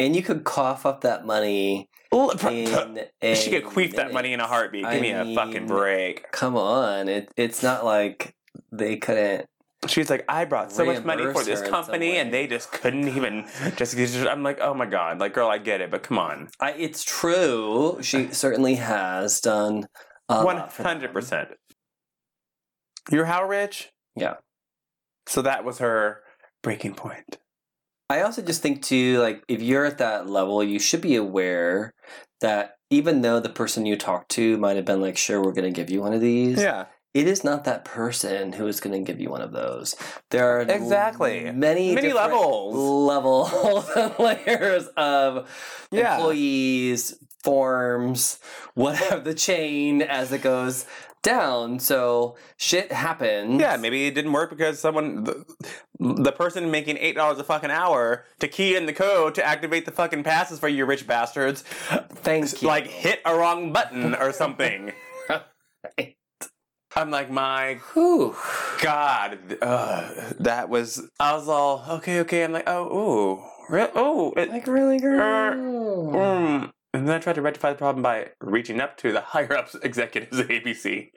[0.00, 4.32] And you could cough up that money L- in a she could queef that money
[4.32, 4.84] in a heartbeat.
[4.84, 6.30] Give I me a fucking break.
[6.32, 8.34] Come on, it, it's not like
[8.72, 9.46] they couldn't.
[9.86, 12.46] She's like, I brought so much money for this her in some company, and they
[12.46, 13.46] just couldn't even.
[13.76, 16.72] Just, I'm like, oh my god, like, girl, I get it, but come on, I,
[16.72, 17.98] it's true.
[18.02, 19.86] She certainly has done
[20.26, 20.92] one lot for them.
[20.92, 21.50] hundred percent.
[23.10, 23.90] You're how rich?
[24.16, 24.34] Yeah.
[25.26, 26.22] So that was her
[26.62, 27.38] breaking point.
[28.10, 31.94] I also just think too, like if you're at that level, you should be aware
[32.40, 35.72] that even though the person you talked to might have been like, "Sure, we're going
[35.72, 38.98] to give you one of these," Yeah, it is not that person who is going
[39.04, 39.94] to give you one of those.
[40.30, 41.52] There are Exactly.
[41.52, 42.74] many Many levels.
[42.74, 45.48] levels layers of
[45.92, 46.16] Yeah.
[46.16, 48.40] employees, forms,
[48.74, 50.84] whatever the chain as it goes
[51.22, 51.78] down.
[51.78, 53.60] So shit happens.
[53.60, 53.76] yeah.
[53.76, 55.44] Maybe it didn't work because someone, the,
[55.98, 59.84] the person making eight dollars a fucking hour to key in the code to activate
[59.84, 62.68] the fucking passes for you rich bastards, Thank you.
[62.68, 64.92] like hit a wrong button or something.
[66.96, 68.34] I'm like, my Whew.
[68.82, 71.08] God, uh, that was.
[71.20, 72.42] I was all okay, okay.
[72.42, 72.84] I'm like, oh,
[73.38, 75.54] ooh, re- oh, it, Like really, girl.
[75.54, 76.70] mm.
[76.92, 79.76] And then I tried to rectify the problem by reaching up to the higher ups
[79.82, 81.10] executives at ABC.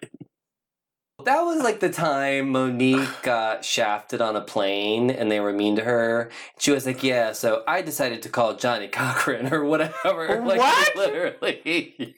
[1.25, 5.75] That was like the time Monique got shafted on a plane and they were mean
[5.77, 6.29] to her.
[6.59, 10.41] She was like, Yeah, so I decided to call Johnnie Cochran or whatever.
[10.45, 10.95] Like, What?
[10.95, 12.15] Literally.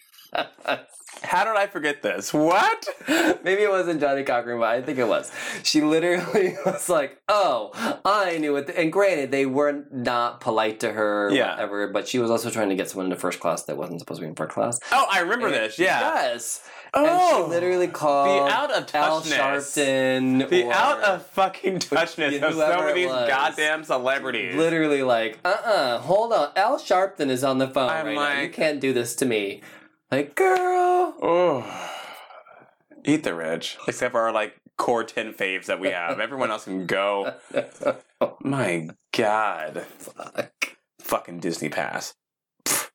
[1.23, 2.33] How did I forget this?
[2.33, 2.87] What?
[3.07, 5.31] Maybe it wasn't Johnnie Cochran, but I think it was.
[5.63, 7.71] She literally was like, "Oh,
[8.05, 11.51] I knew it." And granted, they were not polite to her, Yeah.
[11.51, 11.87] whatever.
[11.87, 14.25] But she was also trying to get someone into first class that wasn't supposed to
[14.25, 14.79] be in first class.
[14.91, 15.79] Oh, I remember this.
[15.79, 15.99] Yeah.
[15.99, 16.63] Yes.
[16.97, 17.05] Oh,
[17.43, 19.21] and she literally the called out of Al.
[19.21, 20.47] Sharpton.
[20.49, 23.27] The out of fucking touchness of some of these was.
[23.27, 24.55] goddamn celebrities.
[24.55, 26.51] literally like, uh, uh hold on.
[26.55, 28.41] Al Sharpton is on the phone I'm right now.
[28.41, 29.61] You can't do this to me.
[30.11, 31.15] Like, girl.
[31.21, 31.91] Oh.
[33.03, 33.77] Eat the rich.
[33.87, 36.19] Except for our like core 10 faves that we have.
[36.19, 37.33] Everyone else can go.
[38.41, 39.85] My God.
[39.97, 40.77] Fuck.
[40.99, 42.13] Fucking Disney Pass.
[42.65, 42.89] Pfft.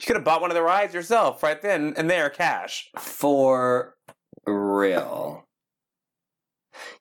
[0.00, 2.90] You could have bought one of the rides yourself right then and there, cash.
[2.98, 3.94] For
[4.46, 5.46] real.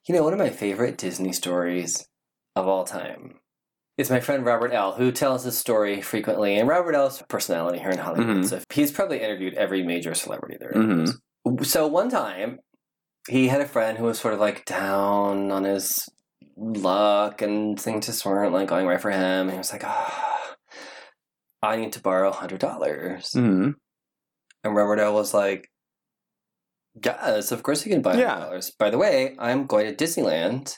[0.06, 2.08] You know, one of my favorite Disney stories
[2.56, 3.41] of all time
[4.02, 6.58] is my friend Robert L., who tells this story frequently.
[6.58, 8.38] And Robert L's personality here in Hollywood.
[8.38, 8.50] Mhm.
[8.50, 11.66] So he's probably interviewed every major celebrity there Mhm.
[11.66, 12.60] So one time,
[13.30, 16.10] he had a friend who was sort of like down on his
[16.58, 19.48] luck and things just weren't like going right for him.
[19.48, 20.56] And he was like, ah,
[21.64, 22.60] I need to borrow 100.
[22.60, 23.72] dollars Mm-hmm.
[24.64, 25.68] And Robert L was like,
[27.04, 28.72] Yes, of course you can buy $100.
[28.78, 30.76] By the way, I'm going to Disneyland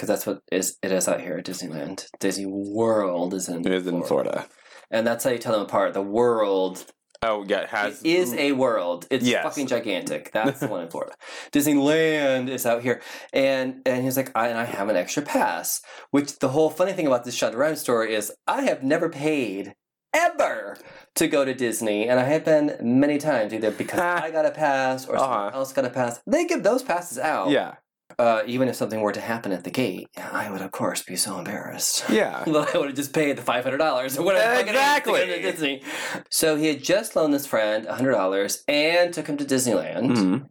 [0.00, 2.06] because that's what is it is out here at Disneyland.
[2.20, 4.46] Disney World is in It is in Florida.
[4.90, 5.92] and that's how you tell them apart.
[5.92, 6.86] The world
[7.22, 8.00] Oh, yeah, it has.
[8.00, 9.06] it is a world.
[9.10, 9.44] It's Yes.
[9.44, 10.32] fucking gigantic.
[10.36, 11.12] That's the one in Florida.
[11.52, 13.02] Disneyland is out here,
[13.34, 15.82] and and he's like, I, and I have an extra pass.
[16.12, 19.74] Which the whole funny thing about this Rhimes story is, I have never paid
[20.14, 20.78] ever
[21.16, 24.50] to go to Disney, and I have been many times either because I got a
[24.50, 25.58] pass or someone Uh-huh.
[25.58, 26.20] else got a pass.
[26.26, 27.50] They give those passes out.
[27.50, 27.74] Yeah.
[28.18, 31.16] Uh, even if something were to happen at the gate, I would of course be
[31.16, 32.04] so embarrassed.
[32.10, 32.42] Yeah.
[32.46, 34.60] I would have just paid the five hundred dollars or whatever.
[34.60, 35.82] Exactly.
[36.28, 40.46] So he had just loaned this friend hundred dollars and took him to Disneyland Mhm.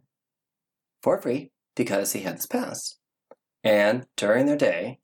[1.02, 2.96] for free because he had this pass.
[3.62, 4.98] And during their day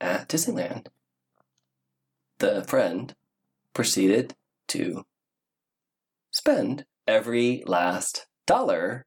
[0.00, 0.88] at Disneyland,
[2.38, 3.14] the friend
[3.74, 4.34] proceeded
[4.68, 5.04] to
[6.30, 9.06] spend every last dollar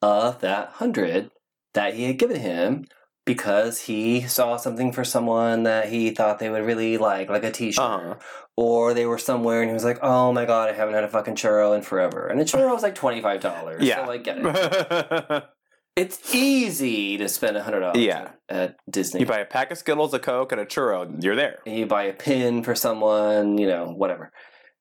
[0.00, 1.30] of that hundred
[1.74, 2.84] that he had given him
[3.26, 7.50] because he saw something for someone that he thought they would really like, like a
[7.50, 7.82] t-shirt.
[7.84, 8.14] Uh-huh.
[8.56, 11.08] Or they were somewhere and he was like, oh my god, I haven't had a
[11.08, 12.26] fucking churro in forever.
[12.28, 13.78] And a churro was like $25.
[13.80, 14.04] Yeah.
[14.04, 15.44] So I get it.
[15.96, 18.30] It's easy to spend $100 Yeah.
[18.48, 19.20] at Disney.
[19.20, 21.60] you buy a pack of Skittles, a Coke, and a churro, you're there.
[21.66, 24.32] and you buy a pin for someone, you know, whatever.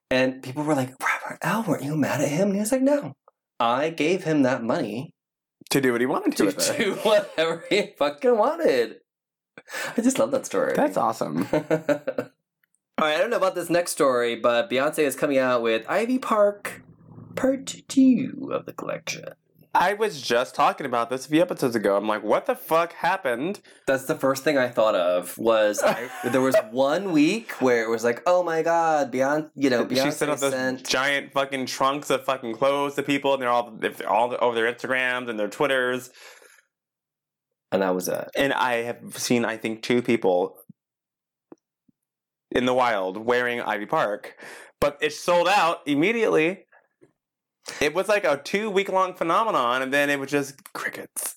[0.10, 2.48] And people were like, Robert L, weren't you mad at him?
[2.48, 3.14] And he was like, no.
[3.60, 5.14] I gave him that money
[5.74, 8.98] To do what he wanted to to do whatever he fucking wanted.
[9.98, 10.74] I just love that story.
[10.76, 11.48] That's awesome.
[11.52, 15.84] All right, I don't know about this next story, but Beyonce is coming out with
[15.90, 16.84] Ivy Park
[17.36, 19.30] Part 2 of the collection.
[19.76, 21.98] I was just talking about this a few episodes ago.
[21.98, 23.60] I'm like, what the fuck happened?
[23.88, 27.90] That's the first thing I thought of was I, there was one week where it
[27.90, 31.34] was like, oh my god, Beyonce, you know, Beyonce she sent out those sent giant
[31.34, 35.28] fucking trunks of fucking clothes to people, and they're all they're all over their Instagrams
[35.28, 36.12] and their Twitters.
[37.72, 38.30] and that was it.
[38.36, 40.58] And I have seen, I think, two people
[42.52, 44.38] in the wild wearing Ivy Park,
[44.80, 46.68] but it sold out immediately.
[47.82, 51.36] It was like a two week long phenomenon, and then it was just crickets.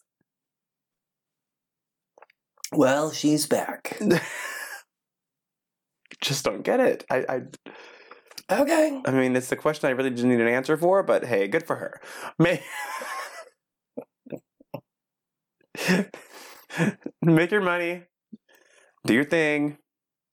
[2.72, 3.96] Well, she's back.
[6.20, 7.04] just don't get it.
[7.10, 7.42] I, I,
[8.48, 9.02] Okay.
[9.04, 11.66] I mean, it's the question I really didn't need an answer for, but hey, good
[11.66, 12.00] for her.
[12.38, 12.62] May-
[17.22, 18.04] Make your money,
[19.04, 19.78] do your thing.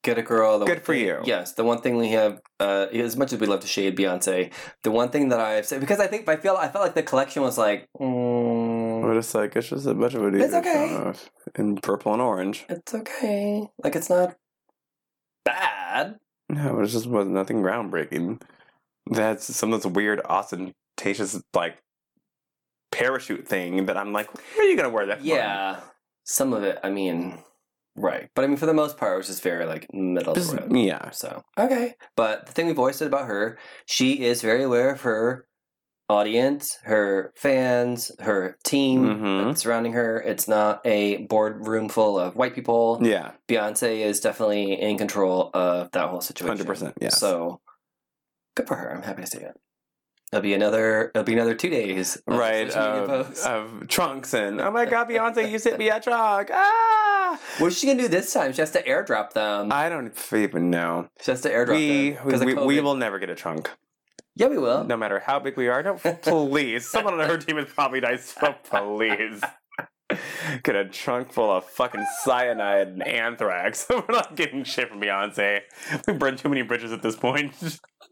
[0.03, 0.59] Get a girl.
[0.59, 1.21] The Good for thing- you.
[1.23, 4.51] Yes, the one thing we have, uh, as much as we love to shade Beyonce,
[4.83, 7.03] the one thing that I've said because I think I feel I felt like the
[7.03, 11.13] collection was like, mm, But it's like it's just a bunch of It's okay.
[11.55, 12.65] in purple and orange.
[12.67, 13.67] it's okay.
[13.81, 14.35] Like it's not
[15.45, 16.19] bad.
[16.49, 18.41] No, it just was nothing groundbreaking.
[19.09, 21.77] That's some of this weird ostentatious like
[22.91, 25.19] parachute thing that I'm like, where are you gonna wear that?
[25.19, 25.27] from?
[25.27, 25.79] Yeah,
[26.25, 26.79] some of it.
[26.83, 27.39] I mean,
[27.95, 30.47] right, but I mean, for the most part, it was just very like middle of
[30.47, 30.75] the road.
[30.77, 31.11] yeah.
[31.11, 35.01] So okay, but the thing we've always said about her, she is very aware of
[35.01, 35.45] her
[36.09, 39.57] audience, her fans, her team Mhm.
[39.57, 40.21] surrounding her.
[40.21, 42.99] It's not a boardroom full of white people.
[43.01, 43.31] Yeah.
[43.47, 46.57] Beyonce is definitely in control of that whole situation.
[46.57, 47.17] 100%, yes.
[47.19, 47.61] So
[48.55, 48.91] good for her.
[48.93, 49.55] I'm happy to see it.
[50.33, 51.11] It'll be another.
[51.13, 52.15] It'll be another two days.
[52.25, 56.49] of right of, of trunks and oh my god beyonce you sent me a trunk
[56.51, 58.51] ah What's she gonna do this time?
[58.51, 59.71] She has to airdrop them.
[59.71, 62.81] i don't even know she has to airdrop we them we, 'cause of we, we
[62.81, 63.69] will never get a trunk
[64.35, 64.83] Yeah, we will.
[64.83, 65.93] No matter how big we are, no,
[66.23, 66.89] please.
[66.89, 69.39] Someone on her team is probably nice, so please.
[70.63, 73.85] Get a trunk full of fucking cyanide and anthrax.
[73.89, 75.61] We're not getting shit from Beyonce.
[76.07, 77.53] We burned too many bridges at this point.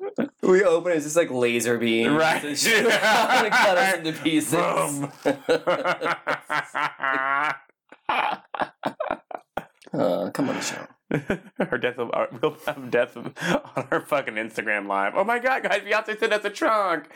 [0.42, 2.10] We open it, it's just like laser beams.
[2.14, 2.44] Right.
[2.44, 2.84] And shit.
[2.86, 4.52] Gonna cut us into pieces.
[4.54, 5.12] Boom.
[9.94, 9.94] oh,
[10.26, 10.88] uh, come on the show.
[11.64, 13.34] Her death of our, we'll have death of,
[13.76, 15.14] on our fucking Instagram live.
[15.16, 17.10] Oh my god, guys, Beyonce sent us a trunk.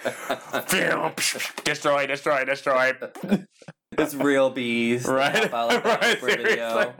[1.64, 2.94] destroy, destroy, destroy.
[3.98, 5.06] It's real bees.
[5.08, 6.94] Right, Pop out like right, for video.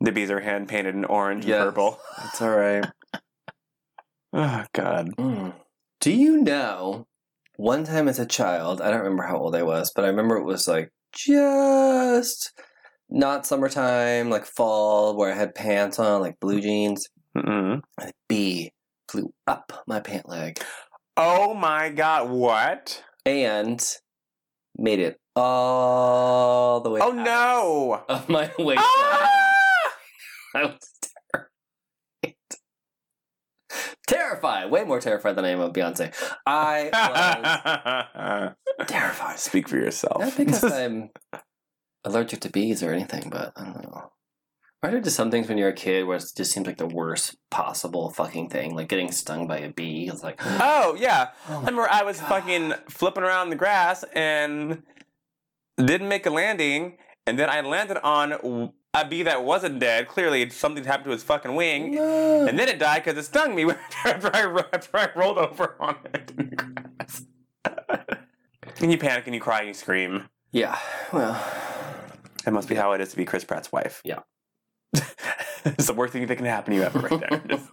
[0.00, 1.56] the bees are hand painted in orange Yes.
[1.62, 1.98] and purple.
[2.18, 2.84] That's all right.
[4.38, 5.16] Oh god.
[5.16, 5.54] Mm.
[6.00, 7.06] Do you know?
[7.56, 10.36] One time as a child, I don't remember how old I was, but I remember
[10.36, 12.52] it was like just
[13.08, 17.08] not summertime, like fall, where I had pants on, like blue jeans.
[17.34, 17.80] Mm-mm.
[17.98, 18.72] And a bee
[19.10, 20.58] flew up my pant leg
[21.16, 23.02] Oh my god, what?
[23.24, 23.82] and
[24.76, 27.00] made it all the way.
[27.02, 28.04] Oh no!
[28.08, 28.84] Of my waistline.
[28.86, 29.92] Ah!
[30.54, 30.78] I was
[32.22, 32.36] terrified.
[34.06, 34.70] Terrified.
[34.70, 36.12] Way more terrified than I am of Beyonce.
[36.46, 36.90] I
[38.44, 38.54] was
[38.88, 39.38] terrified.
[39.38, 40.20] Speak for yourself.
[40.20, 41.10] Not because I'm
[42.04, 44.10] allergic to bees or anything, but I don't know.
[44.90, 47.36] There just some things when you're a kid where it just seems like the worst
[47.50, 48.76] possible fucking thing?
[48.76, 50.08] Like getting stung by a bee.
[50.12, 52.28] It's like, Oh yeah, oh I oh, remember I was God.
[52.28, 54.82] fucking flipping around the grass and
[55.76, 60.08] didn't make a landing, and then I landed on a bee that wasn't dead.
[60.08, 62.46] Clearly, something happened to his fucking wing, no.
[62.46, 63.64] and then it died because it stung me
[64.04, 67.24] after I, after I rolled over on it in the grass.
[68.80, 70.28] and you panic and you cry and you scream.
[70.52, 70.78] yeah,
[71.12, 71.32] well,
[72.44, 74.00] That must be how it is to be Chris Pratt's wife.
[74.04, 74.20] Yeah.
[75.64, 77.42] it's the worst thing that can happen to you ever, right there.
[77.48, 77.70] Just-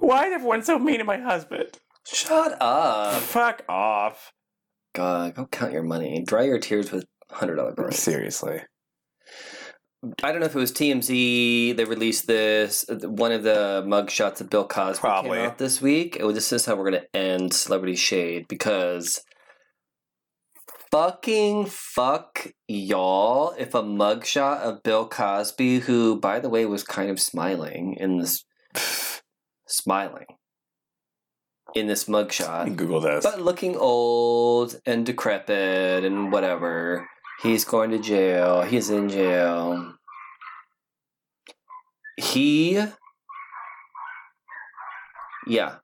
[0.00, 1.78] Why is everyone so mean to my husband?
[2.06, 3.20] shut up.
[3.20, 4.32] Fuck off.
[4.94, 6.22] God, go count your money.
[6.26, 7.96] Dry your tears with hundred dollar bills.
[7.98, 8.62] Seriously.
[10.22, 11.76] I don't know if it was TMZ.
[11.76, 12.84] They released this.
[12.88, 15.30] One of the mugshots of Bill Cosby Probably.
[15.30, 16.16] came out this week.
[16.18, 19.20] It was this is how we're gonna end Celebrity Shade because
[20.92, 23.54] fucking fuck y'all.
[23.58, 28.18] If a mugshot of Bill Cosby, who by the way was kind of smiling in
[28.18, 28.44] this,
[29.66, 30.26] smiling
[31.74, 33.24] in this mugshot, Google this.
[33.24, 37.08] but looking old and decrepit and whatever.
[37.42, 38.62] He's going to jail.
[38.62, 39.94] He's in jail.
[42.16, 42.82] He.
[45.46, 45.76] Yeah.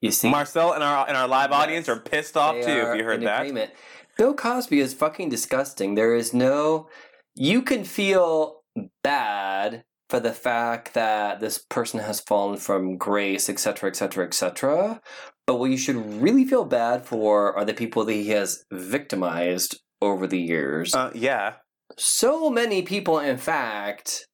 [0.00, 0.30] You see?
[0.30, 2.90] Marcel and our and our live audience are pissed off They too.
[2.90, 3.72] If you heard that, agreement.
[4.16, 5.94] Bill Cosby is fucking disgusting.
[5.94, 6.88] There is no.
[7.34, 8.62] You can feel
[9.02, 15.00] bad for the fact that this person has fallen from grace, etc., etc., etc.
[15.46, 19.80] But what you should really feel bad for are the people that he has victimized
[20.04, 20.94] over the years.
[20.94, 21.54] uh, yeah,
[21.96, 24.26] so many people, in fact,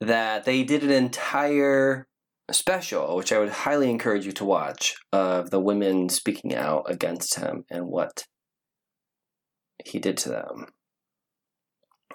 [0.00, 2.06] that they did an entire
[2.50, 7.36] special, which I would highly encourage you to watch, of the women speaking out against
[7.36, 8.24] him and what
[9.84, 10.66] he did to them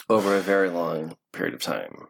[0.09, 2.07] over a very long period of time.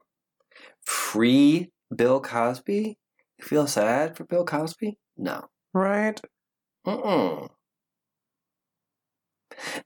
[0.85, 2.97] Free Bill Cosby?
[3.39, 4.97] You feel sad for Bill Cosby?
[5.17, 5.45] No.
[5.73, 6.19] right.
[6.85, 7.49] Mm-mm.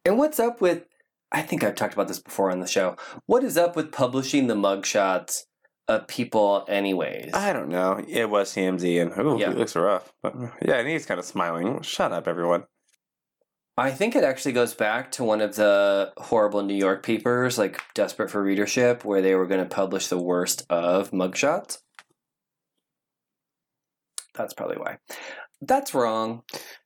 [0.06, 0.86] And what's up with?
[1.32, 2.96] I think I've talked about this before on the show.
[3.28, 5.44] What is up with publishing the mugshots
[5.88, 7.32] of people, anyways?
[7.34, 8.04] I don't know.
[8.08, 9.50] It was TMZ, and ooh, Yeah.
[9.50, 10.12] he looks rough.
[10.24, 11.82] But yeah, and he's kind of smiling.
[11.82, 12.64] Shut up, everyone.
[13.78, 17.82] I think it actually goes back to one of the horrible New York papers, like
[17.94, 21.78] Desperate for Readership, where they were going to publish the worst of mugshots.
[24.36, 24.98] That's probably why.
[25.62, 26.44] That's wrong.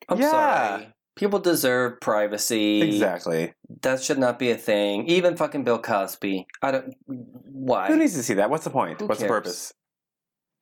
[0.09, 0.31] I'm Yeah.
[0.31, 0.93] sorry.
[1.15, 2.82] People deserve privacy.
[2.82, 3.54] Exactly.
[3.82, 5.08] That should not be a thing.
[5.08, 6.47] Even fucking Bill Cosby.
[6.62, 6.95] I don't.
[7.06, 7.88] Why?
[7.88, 8.49] Who needs to see that?
[8.49, 8.99] What's the point?
[8.99, 9.73] Who What's the purpose?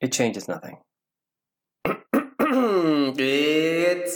[0.02, 0.78] It changes nothing.
[1.86, 2.02] it's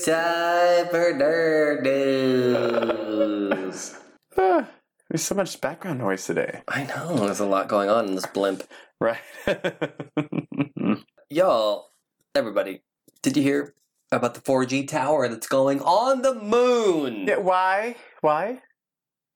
[0.05, 3.95] time for nerd news.
[4.37, 4.69] Ah,
[5.09, 6.61] there's so much background noise today.
[6.67, 8.63] I know there's a lot going on in this blimp.
[8.99, 9.19] Right.
[11.29, 11.89] Y'all,
[12.33, 12.81] everybody,
[13.21, 13.73] did you hear
[14.15, 17.25] about the 4G tower that's going on the moon?
[17.27, 17.95] yeah, why?
[18.21, 18.61] Why?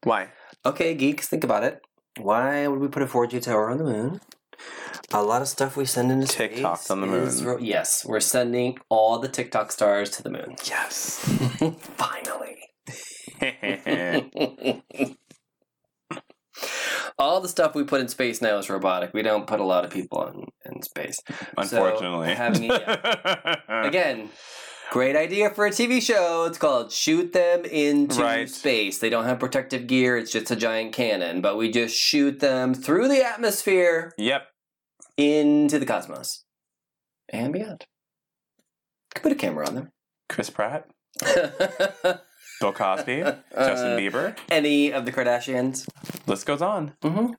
[0.03, 0.29] Why?
[0.65, 1.81] Okay, geeks, think about it.
[2.19, 4.21] Why would we put a 4G tower on the moon?
[5.11, 7.57] A lot of stuff we send into TikToks space on the moon.
[7.63, 10.55] yes, we're sending all the TikTok stars to the moon.
[10.65, 11.19] Yes.
[11.97, 12.57] Finally.
[17.17, 19.13] all the stuff we put in space now is robotic.
[19.13, 21.17] We don't put a lot of people in, in space.
[21.57, 22.33] Unfortunately.
[22.33, 24.29] having it- Again,
[24.91, 26.45] Great idea for a TV show.
[26.45, 28.49] It's called Shoot Them into Right.
[28.49, 28.97] Space.
[28.97, 32.73] They don't have protective gear, it's just a giant cannon, but we just shoot them
[32.73, 34.47] through the atmosphere Yep.
[35.17, 36.43] into the cosmos
[37.31, 37.85] and beyond.
[39.13, 39.91] Could put a camera on them.
[40.27, 40.87] Chris Pratt.
[42.59, 43.21] Bill Cosby,
[43.53, 44.37] Justin Bieber.
[44.49, 45.87] Any of the Kardashians.
[46.27, 46.93] List goes on.
[47.03, 47.33] Mm-hmm.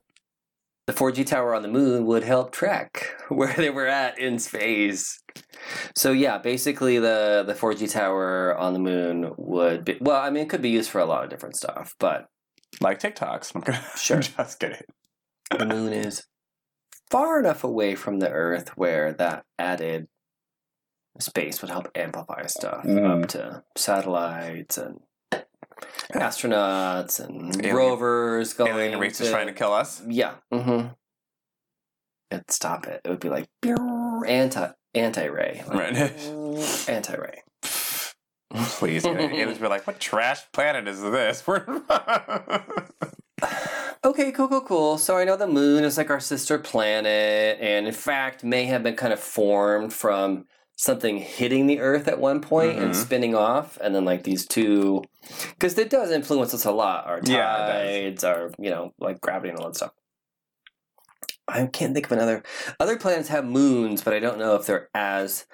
[0.90, 5.22] The 4G tower on the moon would help track where they were at in space.
[5.94, 10.42] So yeah, basically the the 4G tower on the moon would be well, I mean
[10.44, 12.26] it could be used for a lot of different stuff, but
[12.80, 13.52] Like TikToks.
[13.54, 14.18] I'm gonna- Sure.
[14.20, 14.82] Just kidding.
[15.56, 16.24] the moon is
[17.10, 20.06] far enough away from the earth where that added
[21.20, 23.22] space would help amplify stuff Mhm.
[23.22, 25.00] up to satellites and
[26.12, 30.02] astronauts and Alien- rovers going Alien race is trying to kill us.
[30.06, 30.34] Yeah.
[30.52, 30.88] Mm-hmm.
[32.30, 33.00] It'd stop it.
[33.04, 33.48] It would be like
[34.26, 35.64] anti anti ray.
[35.66, 35.96] Right.
[36.88, 37.42] anti ray.
[38.52, 39.04] Please.
[39.04, 41.44] Aliens were like, what trash planet is this?
[41.46, 41.64] We're
[44.02, 44.98] Okay, cool, cool, cool.
[44.98, 48.82] So I know the moon is like our sister planet, and in fact may have
[48.82, 50.46] been kind of formed from
[50.80, 52.94] something hitting the Earth at one point and Mhm.
[52.94, 55.02] spinning off, and then like these two,
[55.50, 57.06] because it does influence us a lot.
[57.06, 59.92] Our Yeah, tides, our you know like gravity and all that stuff.
[61.46, 62.42] I can't think of another.
[62.78, 65.46] Other planets have moons, but I don't know if they're as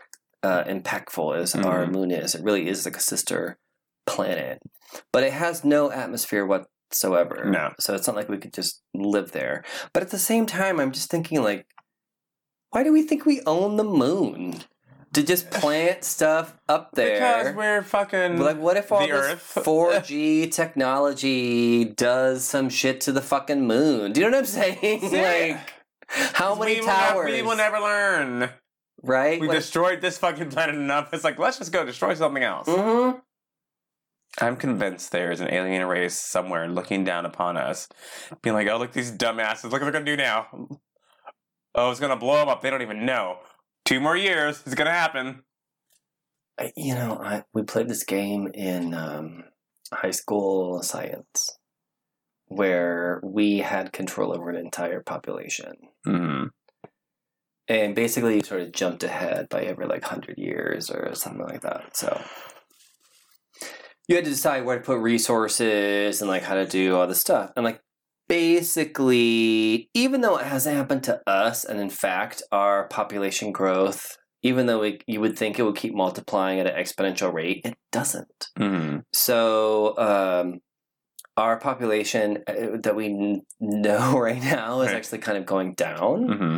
[0.42, 1.90] uh, impactful as our Mhm.
[1.92, 2.34] moon is.
[2.36, 3.58] It really is like a sister
[4.04, 4.60] planet,
[5.12, 7.46] but it has no atmosphere whatsoever.
[7.46, 7.72] No.
[7.80, 9.64] So it's not like we could just live there.
[9.92, 11.66] But at the same time, I'm just thinking like,
[12.70, 14.62] why do we think we own the moon?
[15.16, 17.14] To just plant stuff up there.
[17.14, 18.38] because we're fucking.
[18.38, 24.12] like, what if all the this 4G technology does some shit to the fucking moon?
[24.12, 25.10] Do you know what I'm saying?
[25.10, 25.58] like,
[26.08, 27.32] how many we will not- towers?
[27.32, 28.50] we will never learn.
[29.02, 29.40] right?
[29.40, 31.14] We destroyed this fucking planet enough.
[31.14, 32.68] It's like, let's just go destroy something else.
[32.68, 33.12] hmm
[34.38, 37.88] I'm convinced there is an alien race somewhere looking down upon us,
[38.42, 39.62] being like, oh, look, these dumbasses.
[39.64, 40.46] Look what they're going to do now.
[41.74, 42.60] Oh, it's going to blow them up.
[42.60, 43.38] They don't even know.
[43.86, 44.60] Two more years.
[44.66, 45.44] It's going to happen.
[46.58, 49.44] I, you know, I, we played this game in um,
[49.92, 51.56] high school science
[52.46, 55.74] where we had control over an entire population.
[56.04, 56.44] hmm
[57.68, 61.60] And basically, you sort of jumped ahead by every like 100 years or something like
[61.60, 61.96] that.
[61.96, 62.20] So
[64.08, 67.20] you had to decide where to put resources and like how to do all this
[67.20, 67.52] stuff.
[67.54, 67.80] And like
[68.28, 74.66] basically, even though it hasn't happened to us, and in fact, our population growth, even
[74.66, 78.48] though it, you would think it would keep multiplying at an exponential rate, it doesn't.
[78.56, 80.60] hmm So, um,
[81.36, 84.96] our population uh, that we n- know right now is Right.
[84.96, 86.56] actually kind of going down hmm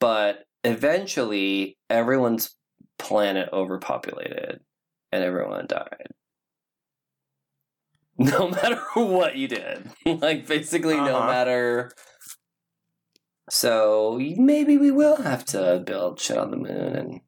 [0.00, 2.54] but eventually everyone's
[2.98, 4.60] planet overpopulated
[5.12, 6.08] and everyone died
[8.36, 11.26] no matter what you did like basically no Uh-huh.
[11.26, 11.92] matter
[13.50, 17.20] so maybe we will have to build shit on the moon and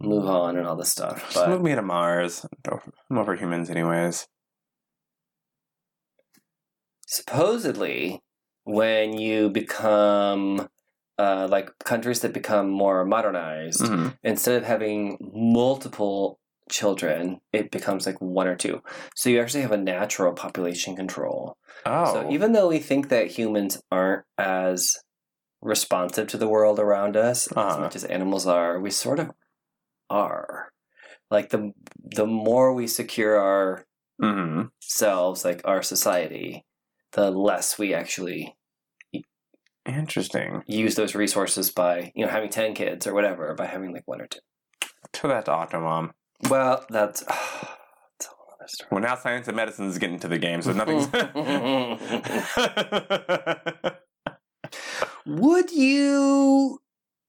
[0.00, 2.46] move on and all this stuff Just but move me to Mars.
[3.10, 4.26] I'm over humans, anyways.
[7.06, 8.20] supposedly
[8.64, 10.68] when you become
[11.18, 16.38] uh, like countries that become more modernized hmm instead of having multiple
[16.70, 18.82] children, it becomes like one or two.
[19.14, 21.56] So you actually have a natural population control.
[21.86, 22.04] Oh.
[22.12, 24.96] So even though we think that humans aren't as
[25.62, 27.80] responsive to the world around us as Uh-huh.
[27.80, 29.30] much as animals are, we sort of
[30.10, 30.70] are.
[31.30, 33.86] Like the the more we secure
[34.20, 36.64] hmm ourselves, like our society,
[37.12, 38.56] the less we actually
[39.86, 40.62] Interesting.
[40.66, 44.20] use those resources by, you know, having 10 kids or whatever, by having like one
[44.20, 44.38] or two.
[45.12, 46.14] To that Octomom.
[46.48, 48.88] Well, that's, that's a whole story.
[48.90, 51.08] Well, now science and medicine is getting to the game, so nothing's.
[55.26, 56.78] Would you,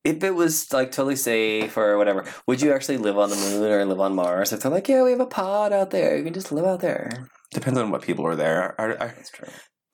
[0.06, 3.70] if it was like totally safe or whatever, would you actually live on the moon
[3.70, 4.54] or live on Mars?
[4.54, 6.80] If they're like, yeah, we have a pod out there, you can just live out
[6.80, 7.28] there.
[7.52, 8.80] Depends on what people are there.
[8.80, 9.50] I, I, That's true.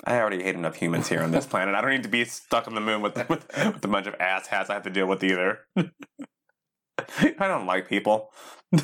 [0.05, 1.73] I already hate enough humans here on this planet.
[1.73, 4.13] I don't need to be stuck on the moon with, with, with a bunch of
[4.19, 5.61] ass hats I have to deal with either.
[7.39, 8.31] I don't like people.
[8.73, 8.81] I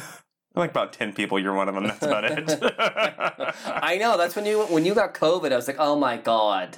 [0.55, 1.39] like about 10 people.
[1.39, 1.85] You're one of them.
[1.85, 2.59] That's about it.
[3.65, 4.17] I know.
[4.17, 5.51] That's when you when you got COVID.
[5.51, 6.77] I was like, oh my god.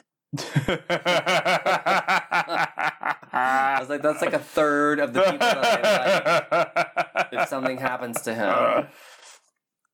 [3.36, 7.28] I was like, that's like a third of the people that I like.
[7.32, 8.84] If something happens to him, uh,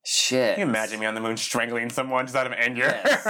[0.04, 0.54] shit.
[0.56, 2.82] Can you imagine me on the moon strangling someone just out of anger?
[3.04, 3.24] Yes.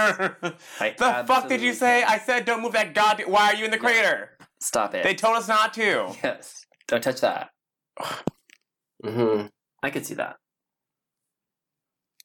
[0.97, 2.01] The fuck did you say?
[2.01, 2.09] can.
[2.13, 3.29] I said don't move that goddamn.
[3.29, 4.37] Why are you in the crater?
[4.61, 5.03] Stop it.
[5.03, 6.13] They told us not to.
[6.23, 6.65] yes.
[6.87, 7.49] Don't touch that.
[9.03, 9.45] hmm
[9.83, 10.35] I could see that.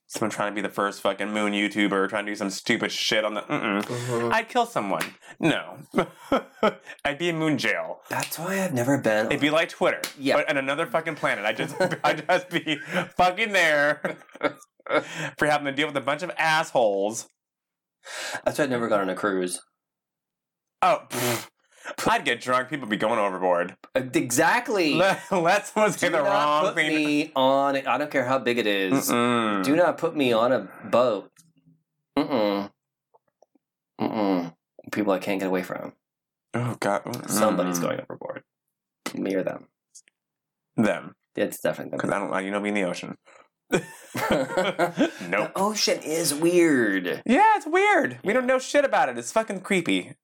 [0.09, 3.25] Someone trying to be the first fucking moon YouTuber, trying to do some stupid shit
[3.25, 3.41] on the.
[3.43, 3.83] Mm-mm.
[3.83, 4.33] Mhm.
[4.33, 5.03] I'd kill someone.
[5.41, 5.79] No.
[7.05, 8.01] I'd be in moon jail.
[8.09, 9.27] That's why I've never been.
[9.27, 10.01] It'd be like Twitter.
[10.17, 10.37] Yeah.
[10.37, 11.45] But on another fucking planet.
[11.45, 12.77] I'd just, I'd just be
[13.17, 14.17] fucking there
[15.39, 17.27] for having to deal with a bunch of assholes.
[18.45, 19.61] That's why I've never gone on a cruise.
[20.83, 21.49] Oh, pfft.
[22.07, 22.69] I'd get drunk.
[22.69, 23.77] People be going overboard.
[23.95, 24.95] Uh, Exactly.
[24.95, 26.95] Let, someone say Do the not wrong put thing.
[26.97, 27.77] me on.
[27.87, 29.09] I don't care how big it is.
[29.09, 31.31] Do not put me on a boat.
[32.19, 32.71] Mm-mm.
[34.01, 34.55] Mm-mm.
[34.93, 35.93] People I can't get away from.
[36.55, 37.05] oh God.
[37.05, 37.31] Mm-mm.
[37.31, 38.43] Somebody's going overboard.
[39.15, 39.69] Me or them.
[40.77, 41.15] Them.
[41.35, 41.99] It's definitely them.
[41.99, 42.11] Because.
[42.11, 43.17] I don't like you know be in the ocean.
[43.73, 45.53] Nope.
[45.53, 47.23] The ocean is weird.
[47.27, 48.19] Yeah, it's weird.
[48.25, 49.19] We don't know shit about it.
[49.19, 50.15] It's fucking creepy.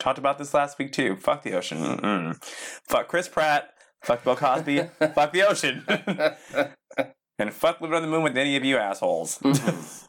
[0.00, 1.14] Talked about this last week too.
[1.14, 1.78] Fuck the ocean.
[1.78, 2.42] Mm-mm.
[2.88, 3.70] Fuck Chris Pratt.
[4.02, 4.80] Fuck Bill Cosby.
[5.14, 5.84] fuck the ocean.
[7.38, 9.38] and fuck living on the moon with any of you assholes.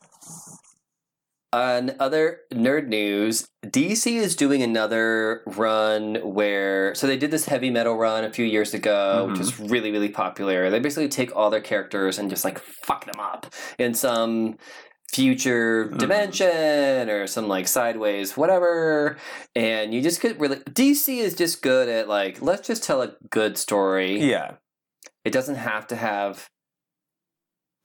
[1.53, 7.69] On other nerd news, DC is doing another run where so they did this heavy
[7.69, 9.39] metal run a few years ago, which Mhm.
[9.39, 10.69] was really really popular.
[10.69, 14.55] They basically take all their characters and just like fuck them up in some
[15.13, 15.97] future Mhm.
[15.97, 19.17] dimension or some like sideways whatever
[19.55, 23.15] and you just get really DC is just good at like let's just tell a
[23.29, 24.19] good story.
[24.21, 24.55] yeah.
[25.25, 26.49] It doesn't have to have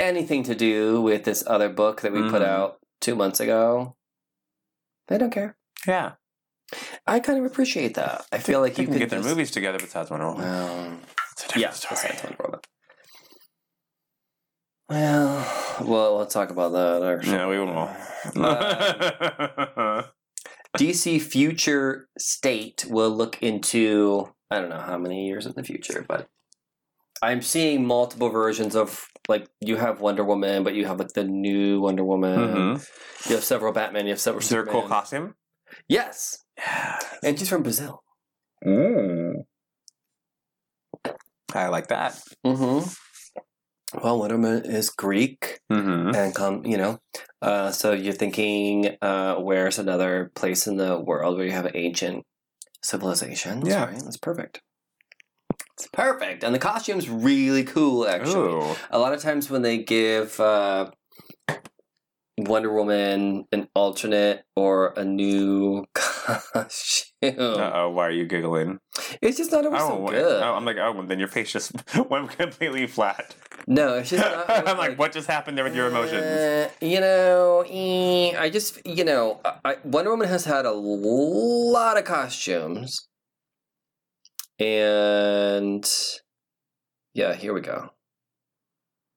[0.00, 2.46] anything to do with this other book that we put Mhm.
[2.46, 3.96] out two months ago.
[5.08, 5.56] They don't care.
[5.86, 6.12] Yeah.
[7.06, 8.26] I kind of appreciate that.
[8.32, 10.44] I feel like They you can could get their just- movies together besides Wonder Woman.
[10.48, 11.02] Um,
[11.32, 12.00] It's a different yeah, story.
[12.02, 12.60] besides Wonder Woman.
[14.88, 17.02] Well, well, let's talk about that.
[17.02, 17.32] Actually.
[17.32, 17.90] Yeah, we won't.
[18.36, 20.02] Uh,
[20.78, 26.04] DC Future State will look into I don't know how many years in the future,
[26.06, 26.28] but
[27.22, 31.24] I'm seeing multiple versions of like you have Wonder Woman, but you have like the
[31.24, 32.38] new Wonder Woman.
[32.78, 33.28] Mhm.
[33.28, 34.06] You have several Batman.
[34.06, 34.42] You have several.
[34.42, 35.34] Is there a cool costume?
[35.88, 36.98] Yes, Yeah.
[37.22, 38.02] and she's from Brazil.
[41.54, 42.20] I like that.
[42.44, 42.88] Mm-hmm.
[44.02, 46.14] Well, Wonder Woman is Greek, Mm-hmm.
[46.14, 47.00] and come, you know,
[47.42, 52.24] uh, so you're thinking, uh, where's another place in the world where you have ancient
[52.82, 53.66] civilizations?
[53.66, 53.86] Yeah.
[53.86, 53.98] right?
[53.98, 54.60] That's perfect.
[55.78, 58.06] It's perfect, and the costume's really cool.
[58.06, 58.76] Actually, Ooh.
[58.90, 60.90] a lot of times when they give uh,
[62.38, 67.06] Wonder Woman an alternate or a new costume,
[67.38, 68.78] oh, why are you giggling?
[69.22, 70.12] it's just not always Oh, so wait.
[70.12, 70.42] good.
[70.42, 71.72] oh, I'm like, oh, then your face just
[72.10, 73.34] went completely flat.
[73.66, 74.48] No, it's just not.
[74.68, 76.22] I'm like, what just happened there with your emotions?
[76.22, 81.98] Uh, you know, eh, I just, you know, I, Wonder Woman has had a lot
[81.98, 83.08] of costumes.
[84.58, 85.84] And
[87.14, 87.90] yeah, here we go.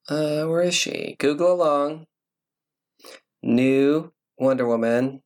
[0.10, 1.16] Uh, where is she?
[1.20, 2.06] Google along.
[3.44, 5.22] New Wonder Woman.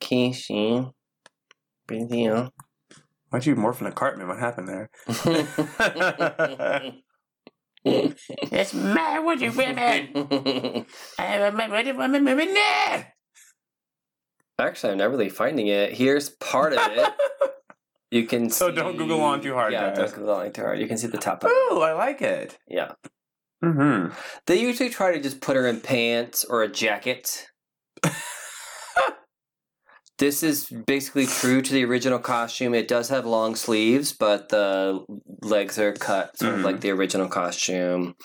[0.00, 0.32] Can
[1.90, 1.98] she?
[1.98, 2.52] Brazil.
[3.30, 4.28] Why'd you morph in a Cartman?
[4.28, 4.90] What happened there?
[7.84, 10.86] it's my Wonder Woman.
[11.18, 13.14] I have a Wonder Woman woman there.
[14.60, 15.92] Actually, I'm not really finding it.
[15.92, 17.12] Here's part of it.
[18.10, 19.98] You can So see, don't Google on too hard, Yeah, guys.
[19.98, 20.78] don't Google on too hard.
[20.80, 21.54] You can see the top of it.
[21.54, 22.56] Oh, I like it.
[22.66, 22.92] Yeah.
[23.62, 24.14] Mm-hmm.
[24.46, 27.48] They usually try to just put her in pants or a jacket.
[30.18, 32.74] this is basically true to the original costume.
[32.74, 35.04] It does have long sleeves, but the
[35.42, 36.64] legs are cut sort of Mhm.
[36.64, 38.16] like the original costume.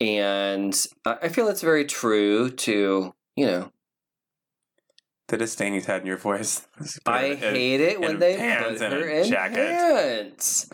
[0.00, 0.74] And
[1.04, 3.72] I feel it's very true to, you know,
[5.28, 6.68] The disdain he's had in your voice.
[7.06, 9.56] I hate it when they put her a in jacket.
[9.56, 10.70] pants.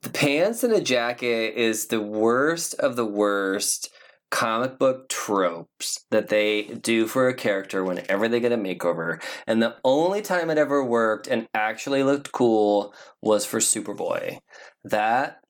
[0.00, 3.90] The pants and a jacket is the worst of the worst
[4.32, 9.22] comic book tropes that they do for a character whenever they get a makeover.
[9.46, 14.38] And the only time it ever worked and actually looked cool was for Superboy.
[14.84, 15.40] That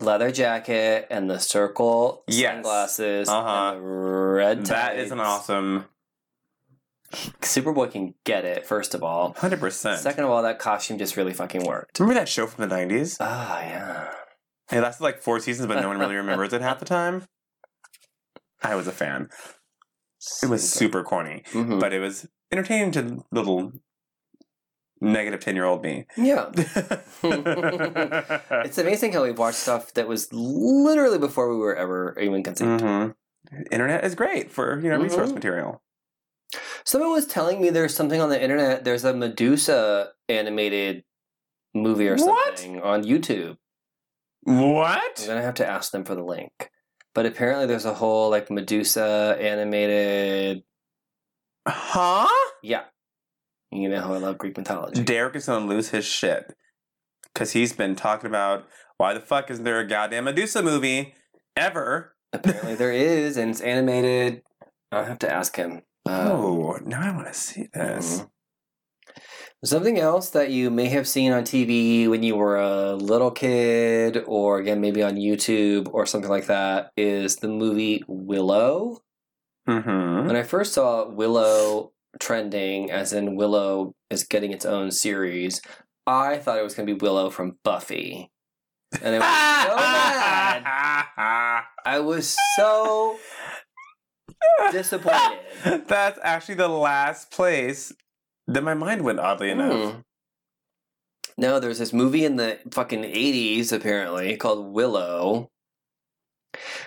[0.00, 2.52] leather jacket and the circle Yes.
[2.56, 3.48] sunglasses Uh-huh.
[3.74, 5.86] and the red That is an awesome
[7.40, 9.34] Superboy can get it, first of all.
[9.38, 10.00] hundred percent.
[10.00, 12.00] Second of all, that costume just really fucking worked.
[12.00, 13.16] Remember that show from the nineties?
[13.20, 14.10] Ah, yeah.
[14.72, 17.22] It lasted like four seasons, but no one really remembers it half the time.
[18.64, 19.28] I was a fan.
[20.42, 21.78] It was super corny, Mhm.
[21.78, 23.72] but it was entertaining to little
[25.00, 26.06] negative ten year old me.
[26.16, 26.50] Yeah.
[28.64, 32.80] It's amazing how we've watched stuff that was literally before we were ever even conceived.
[32.80, 33.08] hmm
[33.70, 35.34] Internet is great for you know resource Mhm.
[35.34, 35.82] material.
[36.84, 38.84] Someone was telling me there's something on the internet.
[38.84, 41.04] There's a Medusa animated
[41.74, 42.58] movie or What?
[42.58, 43.58] something on YouTube.
[44.42, 44.56] What?
[44.56, 45.24] I'm What?
[45.26, 46.70] gonna have to ask them for the link.
[47.14, 50.64] But apparently, there's a whole like Medusa animated.
[51.66, 52.28] Huh?
[52.62, 52.84] Yeah,
[53.70, 55.02] you know how I love Greek mythology.
[55.02, 56.54] Derek is gonna lose his shit
[57.32, 58.66] because he's been talking about
[58.98, 61.14] why the fuck isn't there a goddamn Medusa movie
[61.56, 62.14] ever?
[62.32, 64.42] apparently, there is, and it's animated.
[64.90, 65.82] I'll have to ask him.
[66.06, 68.20] Um, oh, now I want to see this.
[68.20, 68.30] Mhm.
[69.64, 74.22] Something else that you may have seen on TV when you were a little kid,
[74.26, 78.98] or again, maybe on YouTube or something like that, is the movie Willow.
[79.66, 80.26] Mm-hmm.
[80.26, 85.62] When I first saw Willow trending, as in Willow is getting its own series,
[86.06, 88.30] I thought it was going to be Willow from Buffy.
[89.00, 91.64] And I was so mad.
[91.86, 93.18] I was so
[94.72, 95.86] disappointed.
[95.86, 97.94] That's actually the last place
[98.46, 99.18] that my mind went.
[99.20, 100.00] Oddly enough, Hmm.
[101.36, 105.50] No, there's this movie in the fucking 80s, apparently, called Willow.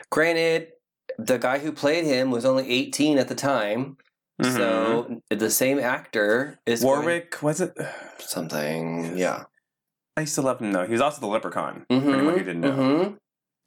[0.10, 0.70] Granted,
[1.18, 3.98] the guy who played him was only 18 at the time.
[4.42, 4.56] Mhm.
[4.56, 7.74] So the same actor is going- Warwick was it?
[8.20, 9.18] something.
[9.18, 9.46] Yeah.
[10.16, 10.86] I used to love him though.
[10.86, 11.86] He was also the Leprechaun.
[11.90, 12.72] For Mhm, anyone who didn't know.
[12.72, 13.18] mhm.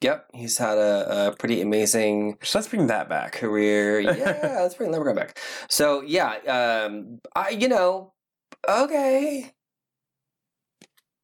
[0.01, 3.33] Yep, he's had a, a pretty amazing So let's bring that back.
[3.33, 3.99] career.
[3.99, 5.37] Yeah, let's bring Leprechaun back.
[5.69, 8.13] So yeah, um, I you know,
[8.67, 9.51] okay,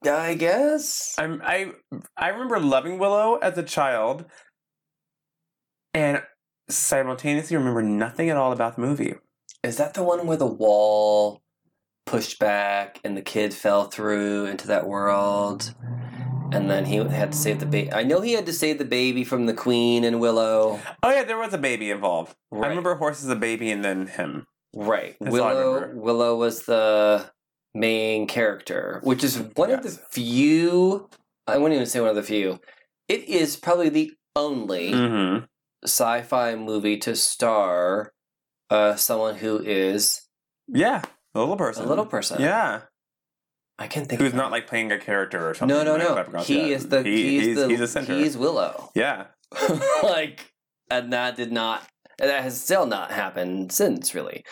[0.05, 1.15] I guess.
[1.17, 1.71] I'm, I
[2.15, 4.25] I remember loving Willow as a child,
[5.93, 6.21] and
[6.69, 9.15] simultaneously remember nothing at all about the movie.
[9.63, 11.41] Is that the one where the wall
[12.05, 15.73] pushed back and the kid fell through into that world?
[16.51, 17.91] And then he had to save the baby.
[17.91, 20.79] I know he had to save the baby from the queen and Willow.
[21.03, 22.35] Oh yeah, there was a baby involved.
[22.51, 22.65] Right.
[22.65, 24.47] I remember horse as a baby and then him.
[24.75, 25.15] Right.
[25.19, 25.91] That's Willow.
[25.93, 27.29] Willow was the
[27.75, 31.09] main character, which is one of the few
[31.47, 32.59] I wouldn't even say one of the few.
[33.07, 35.45] It is probably the only Mm-hmm.
[35.85, 38.13] sci-fi movie to star
[38.69, 40.21] uh, someone who is
[40.67, 41.01] Yeah,
[41.35, 41.85] a little person.
[41.85, 42.41] a little person.
[42.41, 42.81] Yeah,
[43.79, 45.77] I can't think who's not like playing a character or something.
[45.77, 46.39] No, no, like no.
[46.39, 46.75] He Yeah.
[46.75, 48.15] is the He- he's, the he's a center.
[48.15, 48.91] he's Willow.
[48.95, 49.27] yeah,
[50.03, 50.51] like
[50.89, 51.83] and that did not
[52.17, 54.43] that has still not happened since really.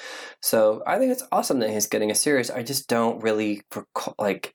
[0.44, 2.52] So I think it's awesome that he's getting a series.
[2.52, 4.54] I just don't really recall like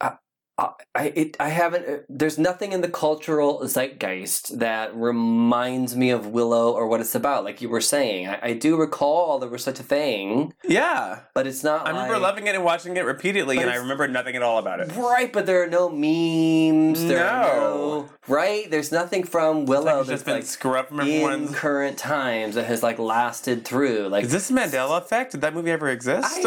[0.00, 0.12] I,
[0.58, 1.88] I, I, it, I haven't.
[1.88, 7.14] uh, There's nothing in the cultural zeitgeist that reminds me of Willow or what it's
[7.14, 7.42] about.
[7.44, 11.20] Like you were saying, I, I do recall there was such a thing, yeah.
[11.32, 11.86] but it's not.
[11.86, 14.58] I remember like- loving it and watching it repeatedly, and I remember nothing at all
[14.58, 14.94] about it.
[14.94, 17.02] Right, but there are no memes.
[17.06, 17.70] There are No.
[17.70, 18.70] no right.
[18.70, 21.54] There's nothing from Willow like that's just been like scrubbed from in everyone's.
[21.56, 24.08] current times that has like lasted through.
[24.08, 25.32] Like Is this Mandela effect?
[25.32, 26.42] Did that movie ever exist?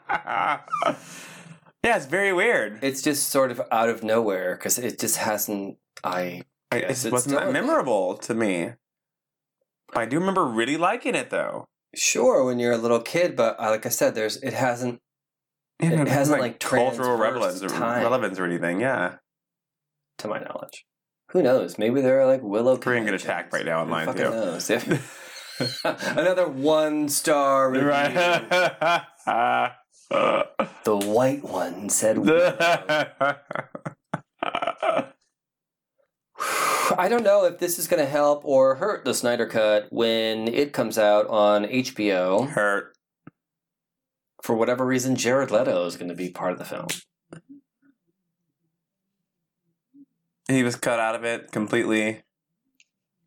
[1.83, 2.79] yeah, it's very weird.
[2.83, 5.77] it's just sort of out of nowhere because it just hasn't.
[6.03, 8.71] I I- it it's wasn't that memorable to me.
[9.93, 11.65] I do remember really liking it though.
[11.95, 14.99] sure when you're a little kid, but uh, like I said, there's it hasn't.
[15.81, 18.79] You know, It hasn't, like, cultural relevance or, relevance or anything.
[18.81, 19.15] Yeah,
[20.19, 20.85] to my knowledge.
[21.31, 21.79] Who knows?
[21.79, 22.77] Maybe there are like Willow.
[22.77, 24.29] Gonna get attacked right now Who online, fucking too.
[24.29, 24.69] knows?
[25.83, 27.87] Another one star review.
[27.87, 29.71] right.
[30.83, 32.17] The white one said.
[36.97, 40.47] I don't know if this is going to help or hurt the Snyder Cut when
[40.47, 42.49] it comes out on HBO.
[42.49, 42.97] Hurt.
[44.41, 46.87] For whatever reason, Jared Leto is going to be part of the film.
[50.47, 52.23] He was cut out of it completely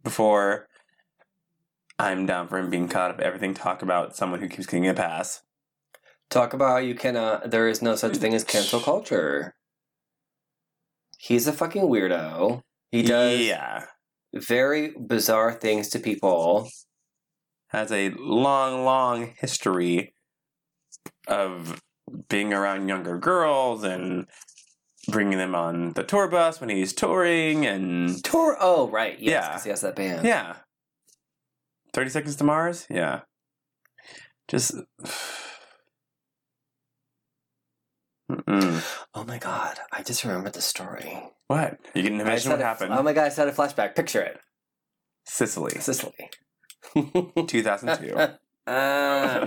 [0.02, 0.68] before.
[1.98, 3.54] I'm down for him being cut out of everything.
[3.54, 5.42] Talk about someone who keeps getting a pass.
[6.30, 7.44] Talk about you cannot.
[7.44, 8.20] Uh, there is no such mm-hmm.
[8.20, 9.54] thing as cancel culture.
[11.18, 12.62] He's a fucking weirdo.
[12.90, 13.86] He does Yeah.
[14.34, 16.68] very bizarre things to people.
[17.68, 20.14] Has a long, long history
[21.26, 21.80] of
[22.28, 24.26] being around younger girls and
[25.08, 28.56] bringing them on the tour bus when he's touring and Tour.
[28.60, 29.18] Oh, right.
[29.18, 29.70] Yes, Yeah.
[29.72, 30.26] has that band.
[30.26, 30.56] yeah.
[31.92, 32.86] 30 Seconds to Mars?
[32.90, 33.20] Yeah.
[34.48, 34.74] Just.
[38.34, 39.04] Mm-mm.
[39.14, 39.78] Oh my god!
[39.92, 41.22] I just remembered the story.
[41.46, 41.78] What?
[41.94, 42.92] You can imagine what had a- happened.
[42.94, 43.24] Oh my god!
[43.24, 43.94] I just had a flashback.
[43.94, 44.40] Picture it.
[45.26, 46.30] Sicily, Sicily.
[47.46, 48.16] 2002.
[48.66, 49.46] Uh,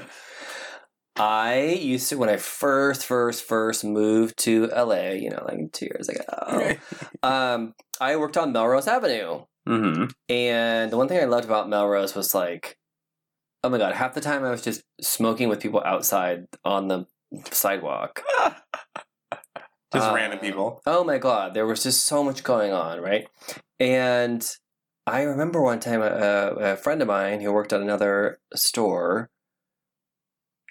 [1.16, 5.10] I used to when I first, first, first moved to LA.
[5.12, 6.76] You know, like two years ago.
[7.24, 10.06] Um, I worked on Melrose Avenue, mm-hmm.
[10.30, 12.78] and the one thing I loved about Melrose was like,
[13.64, 17.06] oh my god, half the time I was just smoking with people outside on the
[17.52, 18.24] sidewalk.
[19.94, 20.82] Just Uh, random people.
[20.86, 23.26] Oh my god, there was just so much going on, right?
[23.80, 24.46] And
[25.06, 29.30] I remember one time a, a friend of mine who worked at another store,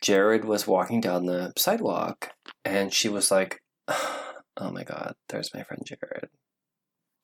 [0.02, 2.32] Jared was walking down the sidewalk,
[2.64, 6.28] and she was like, "Oh my god, there's my friend Jared."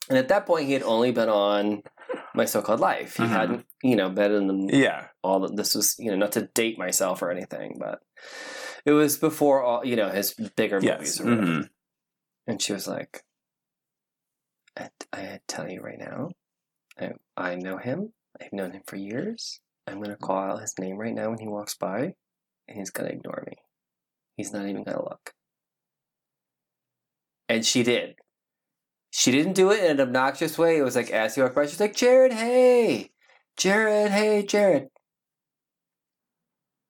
[0.08, 1.82] And at that point, he had only been on
[2.34, 3.16] my so-called life.
[3.18, 3.28] He Mhm.
[3.28, 5.08] hadn't, you know, been in the Yeah.
[5.22, 8.00] all the, this was you know not to date myself or anything but
[8.84, 10.98] it was before all you know his bigger Yes.
[10.98, 11.46] movies or whatever.
[11.46, 11.60] hmm
[12.46, 13.22] and she was like
[14.76, 16.30] I, I tell you right now
[16.98, 18.12] I, I know him.
[18.40, 19.60] I've known him for years.
[19.86, 22.14] I'm going to call out his name right now when he walks by
[22.68, 23.54] and he's going to ignore me.
[24.36, 25.34] He's not even going to look.
[27.48, 28.16] And she did.
[29.10, 30.78] She didn't do it in an obnoxious way.
[30.78, 33.10] It was like as he walked by she's like jared hey!
[33.56, 34.88] Jared hey jared.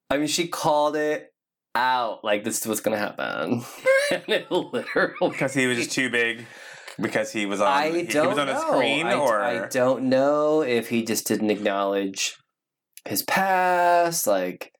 [0.09, 1.32] I mean, she called it
[1.75, 3.65] out like this was gonna happen,
[4.11, 6.47] and it literally Because he was just too big.
[7.01, 7.69] Because he was on.
[7.69, 8.59] I he, don't he was on know.
[8.59, 12.37] a screen, I, or I don't know if he just didn't acknowledge
[13.07, 14.73] his past, like,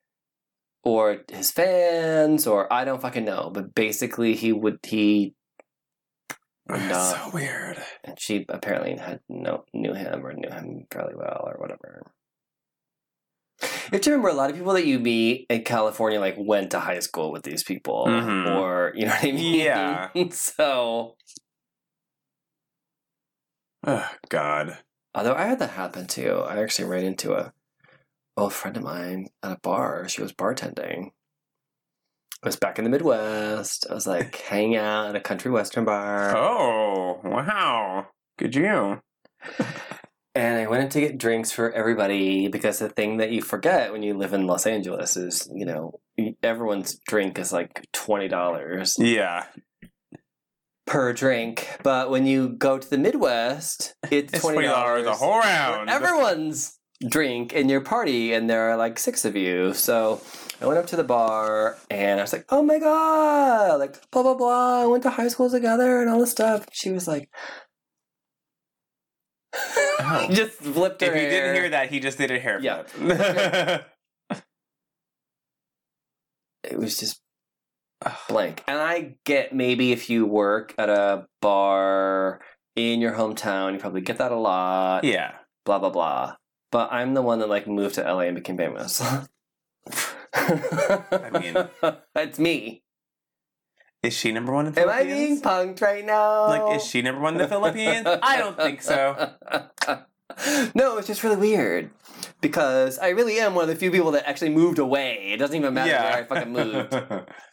[0.85, 3.51] or his fans, or I don't fucking know.
[3.53, 5.35] But basically, he would he
[6.69, 7.17] That's No.
[7.17, 7.83] so weird.
[8.05, 12.03] and she apparently had no knew him or knew him fairly well or whatever.
[13.63, 16.71] You have to remember a lot of people that you meet in California like went
[16.73, 18.57] to high school with these people, Mhm.
[18.59, 19.55] or you know what I mean.
[19.61, 20.09] Yeah.
[20.31, 21.17] so,
[23.87, 24.79] Oh God.
[25.15, 27.53] although I had that happen too, I actually ran into a
[28.37, 30.09] old friend of mine at a bar.
[30.09, 31.11] She was bartending.
[32.43, 33.87] I was back in the Midwest.
[33.91, 36.37] I was like hanging out at a country western bar.
[36.37, 38.07] Oh wow.
[38.39, 39.01] Good you.
[40.35, 43.93] And I went in to get drinks for everybody because the thing that you forget
[43.93, 46.01] when you live in Los Angeles is, you know,
[46.43, 49.45] everyone's drink is like $20 Yeah.
[50.87, 51.69] per drink.
[51.83, 55.91] But when you go to the Midwest, it's, It's $20, twenty dollars a whole round.
[55.91, 59.75] everyone's drink in your party, and there are like six of you.
[59.75, 60.23] So
[60.63, 64.23] I went up to the bar and I was like, oh my God, like blah,
[64.23, 64.83] blah, blah.
[64.85, 66.65] I went to high school together and all this stuff.
[66.73, 67.29] She was like,
[70.05, 70.29] Oh.
[70.33, 71.55] just flipped her If you didn't hair.
[71.55, 72.83] hear that, he just did a hair Yeah.
[72.85, 73.87] flip.
[76.65, 77.21] it was just
[78.29, 78.63] blank.
[78.67, 82.41] And I get maybe if you work at a bar
[82.77, 85.05] in your hometown, you probably get that a lot.
[85.05, 85.33] yeah.
[85.65, 86.37] Blah blah blah.
[86.71, 89.01] But I'm the one that like moved to LA and became famous.
[90.35, 91.69] I mean-
[92.15, 92.83] that's me.
[94.03, 95.07] Is she number one in the Philippines?
[95.07, 96.49] Am I being punked right now?
[96.49, 98.07] Like, is she number one in the Philippines?
[98.07, 99.35] I don't think so.
[100.75, 101.91] no, it's just really weird
[102.41, 105.31] because I really am one of the few people that actually moved away.
[105.33, 106.95] It doesn't even matter where I fucking moved.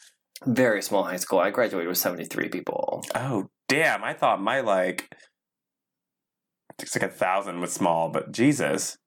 [0.47, 1.39] Very small high school.
[1.39, 3.03] I graduated with 73 people.
[3.13, 4.03] oh damn!
[4.03, 5.13] I thought my like
[6.79, 8.97] it's like a thousand was small, but Jesus,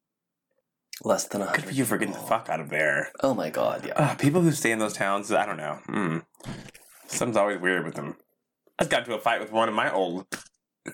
[1.04, 3.10] Less than a good for you for getting the fuck out of there.
[3.22, 4.14] Oh my god, yeah.
[4.14, 5.80] People who stay in those towns, I don't know.
[5.88, 6.22] Mm.
[7.12, 8.16] Something's always weird with them.
[8.78, 10.26] I just got into a fight with one of my old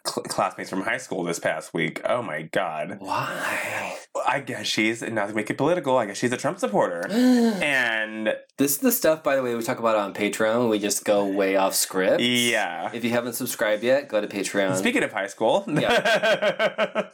[0.06, 2.00] cl- classmates from high school this past week.
[2.04, 2.96] Oh my god!
[2.98, 3.96] Why?
[4.26, 5.96] I guess she's not to make it political.
[5.96, 9.62] I guess she's a Trump supporter, and this is the stuff, by the way, we
[9.62, 10.68] talk about on Patreon.
[10.68, 12.20] We just go way off script.
[12.20, 12.90] yeah.
[12.92, 14.76] If you haven't subscribed yet, go to Patreon.
[14.76, 17.08] Speaking of high school, Patreon.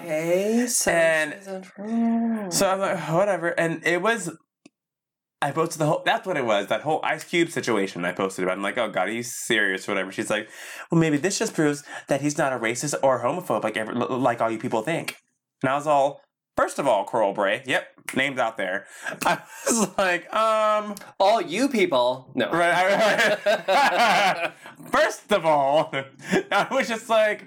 [0.00, 3.48] Okay, so And- So I'm like, whatever.
[3.48, 4.30] And it was,
[5.42, 8.44] I posted the whole, that's what it was, that whole Ice Cube situation I posted
[8.44, 8.58] about.
[8.58, 10.12] I'm like, oh God, you serious or whatever?
[10.12, 10.50] She's like,
[10.90, 13.76] well, maybe this just proves that he's not a racist or homophobe like,
[14.10, 15.16] like all you people think.
[15.62, 16.20] And I was all,
[16.60, 18.84] first of all, Coral Bray, yep, names out there.
[19.24, 22.30] I was like, um, all you people.
[22.34, 22.50] No.
[22.52, 23.38] right.
[24.90, 25.92] First of all,
[26.50, 27.44] I was just like,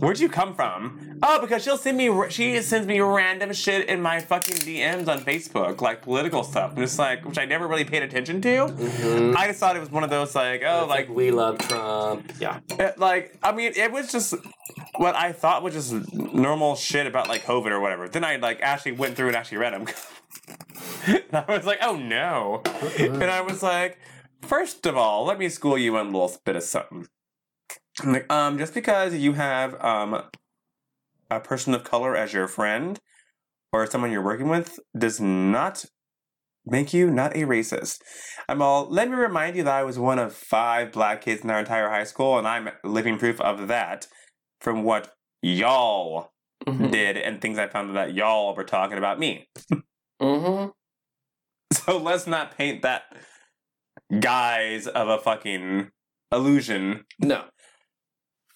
[0.00, 2.10] "Where'd you come from?" Oh, because she'll send me.
[2.30, 6.72] She sends me random shit in my fucking DMs on Facebook, like political stuff.
[6.76, 8.48] I'm just like, which I never really paid attention to.
[8.48, 9.36] Mhm.
[9.36, 12.32] I just thought it was one of those like, oh, It's like, we love Trump.
[12.40, 12.60] Yeah.
[12.70, 14.34] it- like I mean, it was just
[14.96, 18.08] what I thought was just normal shit about like COVID or whatever.
[18.08, 19.86] Then I like actually went through and actually read them.
[21.06, 22.62] and I was like, oh no.
[22.98, 23.98] And I was like,
[24.42, 27.06] first of all, let me school you on a little bit of something.
[28.02, 30.22] I'm like, um, just because you have um
[31.30, 32.98] a person of color as your friend
[33.72, 35.84] or someone you're working with does not
[36.64, 38.00] make you not a racist.
[38.48, 41.50] I'm all, let me remind you that I was one of five black kids in
[41.50, 44.06] our entire high school, and I'm living proof of that
[44.60, 46.30] from what y'all
[46.66, 46.90] Mm-hmm.
[46.90, 49.46] did and things I found that y'all were talking about me.
[50.20, 50.70] Mm-hmm.
[51.72, 53.02] So let's not paint that
[54.20, 55.90] guise of a fucking
[56.32, 57.04] illusion.
[57.20, 57.44] No.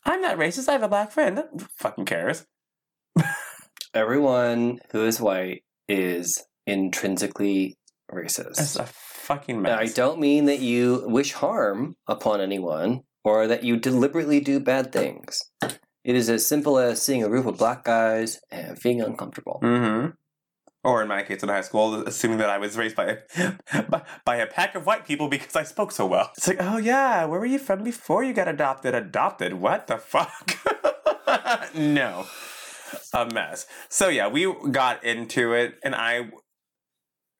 [0.04, 0.68] I'm not racist.
[0.68, 1.38] I have a black friend.
[1.52, 2.44] Who fucking cares.
[3.94, 7.76] Everyone who is white is intrinsically
[8.12, 8.80] It's racist.
[8.80, 13.76] a fucking And I don't mean that you wish harm upon anyone or that you
[13.76, 15.40] deliberately do bad things.
[16.04, 19.60] It is as simple as seeing a group of black guys and being uncomfortable.
[19.62, 20.10] Mm-hmm.
[20.84, 23.18] Or in my case in high school, assuming that I was raised by
[23.88, 26.30] by, by a pack of white people because I spoke so well.
[26.36, 28.92] It's like, oh yeah, where were you from before you got adopted?
[28.94, 29.54] Adopted?
[29.54, 30.58] What the fuck?
[31.76, 32.26] no,
[33.14, 33.66] a mess.
[33.88, 36.30] So yeah, we got into it, and I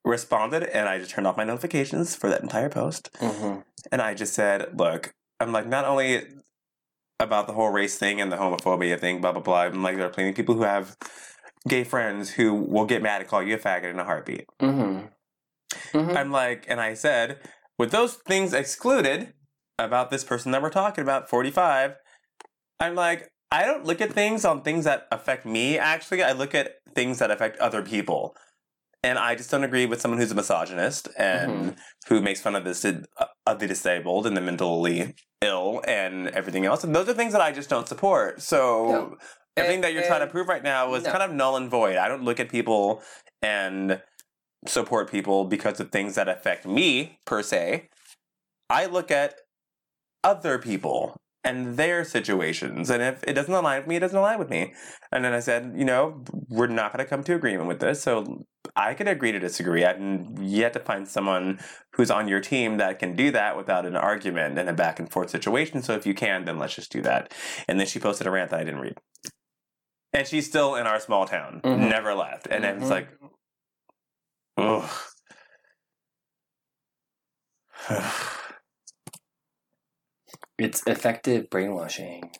[0.05, 3.59] responded, and I just turned off my notifications for that entire post, Mm-hmm.
[3.91, 6.23] and I just said, look, I'm like not only
[7.23, 9.61] about the whole race thing and the homophobia thing, blah blah blah.
[9.61, 10.95] I'm like there are plenty of people who have
[11.67, 14.45] gay friends who will get mad and call you a faggot in a heartbeat.
[14.61, 15.07] Mm-hmm.
[15.97, 16.17] Mm-hmm.
[16.17, 17.39] I'm like, and I said,
[17.79, 19.33] with those things excluded
[19.79, 21.95] about this person that we're talking about, 45,
[22.79, 26.23] I'm like, I don't look at things on things that affect me, actually.
[26.23, 28.35] I look at things that affect other people.
[29.03, 31.75] And I just don't agree with someone who's a misogynist and
[32.07, 32.85] who makes fun of this
[33.45, 36.83] of the disabled and the mentally ill and everything else.
[36.83, 38.41] And those are things that I just don't support.
[38.41, 39.17] So No.
[39.57, 41.11] everything And- that you're trying to prove right now was No.
[41.11, 41.97] kind of null and void.
[41.97, 43.03] I don't look at people
[43.41, 44.01] and
[44.65, 47.89] support people because of things that affect me per se.
[48.69, 49.35] I look at
[50.23, 52.89] other people and their situations.
[52.89, 54.73] And if it doesn't align with me, it doesn't align with me.
[55.11, 58.01] And then I said, you know, we're not going to come to agreement with this.
[58.01, 59.85] So I could agree to disagree.
[59.85, 60.01] I've
[60.41, 61.59] yet to find someone
[61.91, 65.11] who's on your team that can do that without an argument and a back and
[65.11, 65.83] forth situation.
[65.83, 67.33] So if you can, then let's just do that.
[67.67, 68.97] And then she posted a rant that I didn't read.
[70.11, 71.89] And she's still in our small town, Mhm.
[71.89, 72.47] never left.
[72.47, 72.89] And it's Mhm.
[72.89, 73.09] like,
[74.57, 74.89] ugh.
[80.59, 82.31] It's effective brainwashing.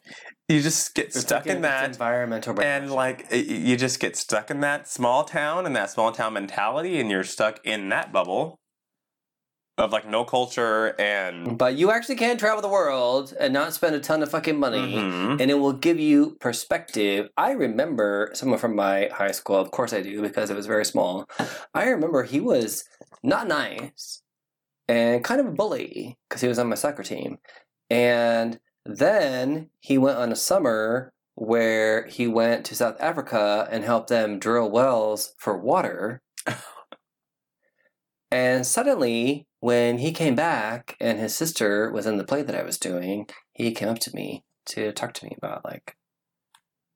[0.50, 1.86] You just get It's stuck like in that.
[1.92, 6.34] environmental and like you just get stuck in that small town and that small town
[6.34, 8.60] mentality and you're stuck in that bubble
[9.80, 13.96] of like no culture and but you actually can travel the world and not spend
[13.96, 14.94] a ton of fucking money.
[14.96, 15.42] Mhm.
[15.42, 17.30] and it will give you perspective.
[17.38, 20.86] I remember someone from my high school, of course I do, because it was very
[20.86, 21.28] small.
[21.74, 22.84] I remember he was
[23.24, 24.22] not nice
[24.88, 27.38] and kind of a bully because he was on my soccer team.
[27.90, 34.10] And then he went on a summer where he went to South Africa and helped
[34.10, 36.22] them drill wells for water.
[38.32, 42.64] and suddenly, when he came back and his sister was in the play that I
[42.64, 45.96] was doing, he came up to me to talk to me about like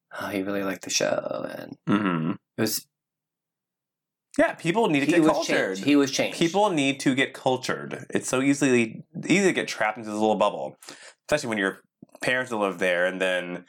[0.09, 2.38] how he really liked the show and Mhm.
[2.57, 2.88] it was
[4.38, 5.83] yeah people need to get cultured changed.
[5.83, 6.38] He was changed.
[6.38, 10.35] people need to get cultured it's so easily easy to get trapped into this little
[10.38, 10.77] bubble
[11.28, 11.82] especially when your
[12.21, 13.65] parents live there and then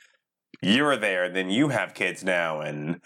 [0.62, 3.00] you're there and then you have kids now and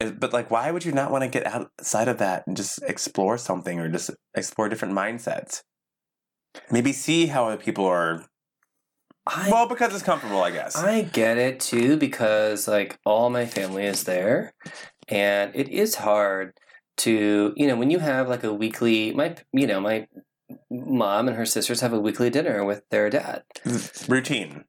[0.00, 2.82] eh, but like why would you not want to get outside of that and just
[2.82, 5.62] explore something or just explore different mindsets?
[6.70, 8.24] Maybe see how other people are
[9.26, 10.76] I, well because it's comfortable i guess.
[10.76, 14.52] I get it too because like all my family is there
[15.08, 16.52] and it is hard
[16.98, 20.06] to you know when you have like a weekly my you know my
[20.70, 23.42] mom and her sisters have a weekly dinner with their dad.
[24.08, 24.64] Routine.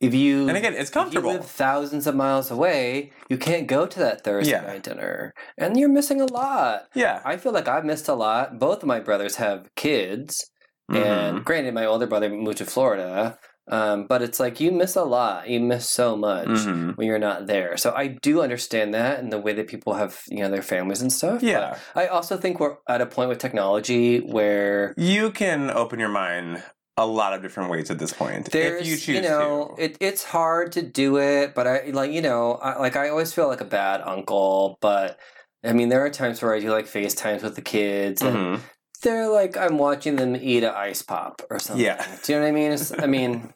[0.00, 1.32] If you and again it's if you comfortable.
[1.32, 4.62] live thousands of miles away you can't go to that thursday Yeah.
[4.62, 5.32] night dinner.
[5.56, 6.88] And you're missing a lot.
[6.94, 7.22] Yeah.
[7.24, 8.58] I feel like i've missed a lot.
[8.58, 10.48] Both of my brothers have kids.
[10.90, 11.04] Mhm.
[11.06, 13.38] and granted my older brother moved to florida
[13.76, 16.96] um, but it's like you miss a lot you miss so much Mhm.
[16.96, 20.20] when you're not there so i do understand that and the way that people have
[20.28, 23.38] you know their families and stuff yeah i also think we're at a point with
[23.38, 26.62] technology where You can open your mind
[26.98, 29.84] a lot of different ways at this point there's if you choose know to.
[29.84, 33.32] it, it's hard to do it but i like you know I, like i always
[33.32, 35.18] feel like a bad uncle but
[35.64, 38.60] i mean there are times where i do like facetimes with the kids and Mhm.
[39.02, 42.04] they're like i'm watching them eat an ice pop or something Yeah.
[42.24, 43.54] do you know what i mean It's- i mean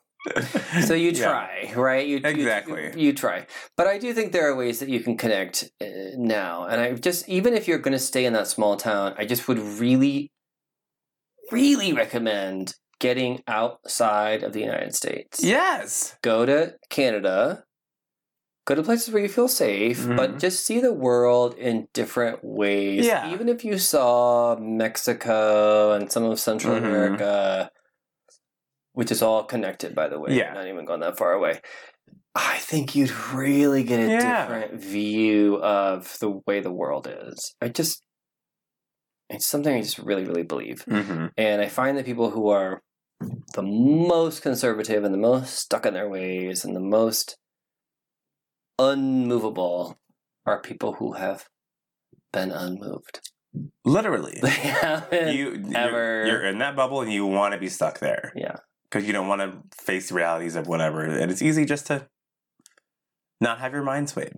[0.86, 1.24] so you Yeah.
[1.28, 2.92] try right you, you- Exactly.
[2.96, 3.46] you, try
[3.76, 6.92] but i do think there are ways that you can connect uh, now and i
[6.94, 10.30] just even if you're going to stay in that small town i just would really
[11.52, 16.16] really recommend getting outside of the united states Yes.
[16.22, 17.64] go to canada
[18.66, 20.40] go to places where you feel safe but Mhm.
[20.40, 23.32] just see the world in different ways Yeah.
[23.32, 26.84] even if you saw mexico and some of central Mhm.
[26.84, 27.70] america
[28.96, 30.52] which is all connected by the way Yeah.
[30.54, 31.60] not even going that far away
[32.34, 34.42] i think you'd really get a Yeah.
[34.42, 38.02] different view of the way the world is i just
[39.28, 41.26] it's something i just really really believe Mm-hmm.
[41.36, 42.82] and I find that people who are
[43.54, 47.36] the most conservative and the most stuck in their ways and the most
[48.78, 49.98] unmovable
[50.44, 51.46] are people who have
[52.32, 53.20] been unmoved.
[53.84, 54.38] Literally.
[54.42, 56.26] They haven't you ever.
[56.26, 58.56] You're, you're in that bubble and you want to be stuck there yeah.
[58.96, 61.04] Because you don't want to face the realities of whatever.
[61.04, 62.08] And it's easy just to
[63.42, 64.32] not have your mind swayed.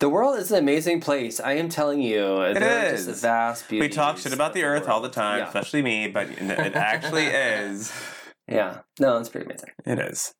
[0.00, 1.38] The world is an amazing place.
[1.38, 2.40] I am telling you.
[2.42, 3.06] it is There are is.
[3.06, 5.46] Just vast We talk shit about of the earth all the time, Yeah.
[5.46, 7.92] especially me, but it actually is.
[8.48, 8.80] yeah.
[8.98, 9.70] No, it's pretty amazing.
[9.86, 10.34] It is.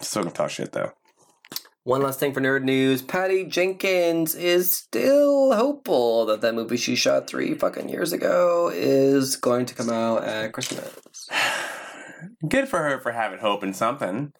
[0.00, 0.90] Still gonna talk shit though.
[1.84, 6.94] One last thing for nerd news: Patty Jenkins is still hopeful that that movie she
[6.94, 10.94] shot three fucking years ago is going to come out at Christmas.
[12.48, 14.32] Good for her for having hope in something.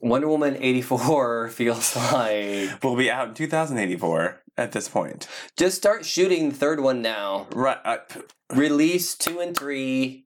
[0.00, 5.28] Wonder Woman eighty four feels like We'll be out in 2084 at this point.
[5.58, 7.48] just start shooting the third one now.
[7.52, 7.76] Right.
[7.84, 7.98] Uh,
[8.54, 10.24] Release two and three.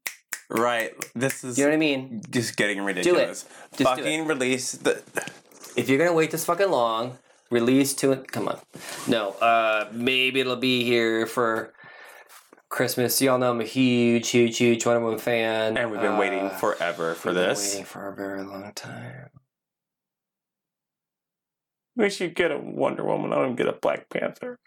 [0.49, 0.93] right.
[1.17, 2.23] This is You know what I mean?
[2.31, 3.45] just getting ridiculous.
[3.73, 5.03] Fucking release the.
[5.77, 7.18] If you're gonna wait this fucking long,
[7.51, 8.59] release two and come on.
[9.09, 11.72] No, uh, maybe it'll be here for
[12.68, 13.20] Christmas.
[13.20, 16.51] Y'all know I'm a huge, huge, huge Wonder Woman fan, And we've been Uh, waiting
[16.51, 17.72] forever for we've been this.
[17.72, 19.31] Waiting for a very long time.
[21.97, 23.33] We should get a Wonder Woman.
[23.33, 24.59] I don't get a Black Panther.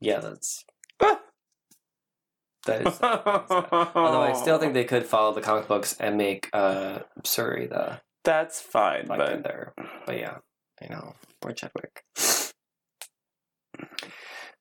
[0.00, 0.64] Yeah, that's
[1.00, 2.98] that is.
[3.02, 8.00] Although I still think they could follow the comic books and make uh Shuri the
[8.26, 9.72] that's fine, Black but Panther.
[10.04, 10.36] But yeah,
[10.82, 11.14] I know.
[11.40, 12.02] Poor Chadwick.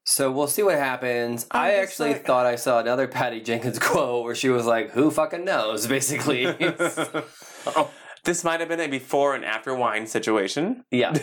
[0.07, 1.47] So we'll see what happens.
[1.51, 4.91] I'm I actually like- thought I saw another Patty Jenkins quote where she was like,
[4.91, 6.45] "Who fucking knows?" Basically.
[6.47, 7.89] Oh,
[8.23, 10.85] this might have been a before and after wine situation.
[10.91, 11.13] yeah.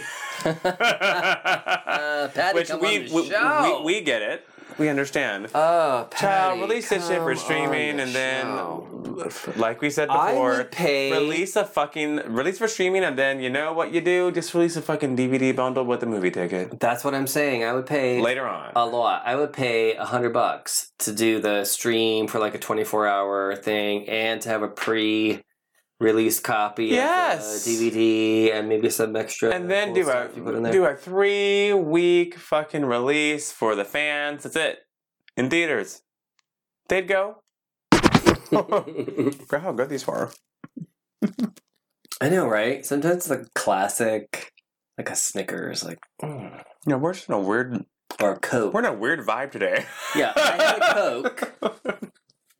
[0.44, 3.82] uh, Patty, Which come we, on the we, show.
[3.86, 4.46] we we get it.
[4.78, 5.48] We understand.
[5.54, 8.88] oh, Patty, Child, release this shit for streaming, the and then, show.
[9.56, 11.10] Like we said before, pay.
[11.12, 14.30] release a fucking release for streaming, and then you know what you do?
[14.32, 17.64] Just release a fucking DVD bundle with the movie ticket That's what I'm saying.
[17.64, 18.72] I would pay later on.
[18.76, 19.22] a lot.
[19.26, 23.56] I would pay a hundred bucks to do the stream for like a 24 hour
[23.56, 25.42] thing and to have a pre
[26.00, 27.58] release copy Yes.
[27.58, 30.62] of the DVD and maybe some extra and then cool do a you put in
[30.64, 30.72] there.
[30.72, 34.42] do a three week fucking release for the fans.
[34.42, 34.78] That's it
[35.36, 36.02] in theaters.
[36.88, 37.36] They'd go.
[39.48, 40.30] For how good these were.
[42.20, 42.84] I know, right?
[42.84, 44.52] Sometimes like classic
[44.98, 47.84] like a Snickers like mm, You know, we're just in a weird
[48.20, 48.74] or a Coke.
[48.74, 49.84] we're in a weird vibe today.
[50.14, 51.52] Yeah, I had a Coke,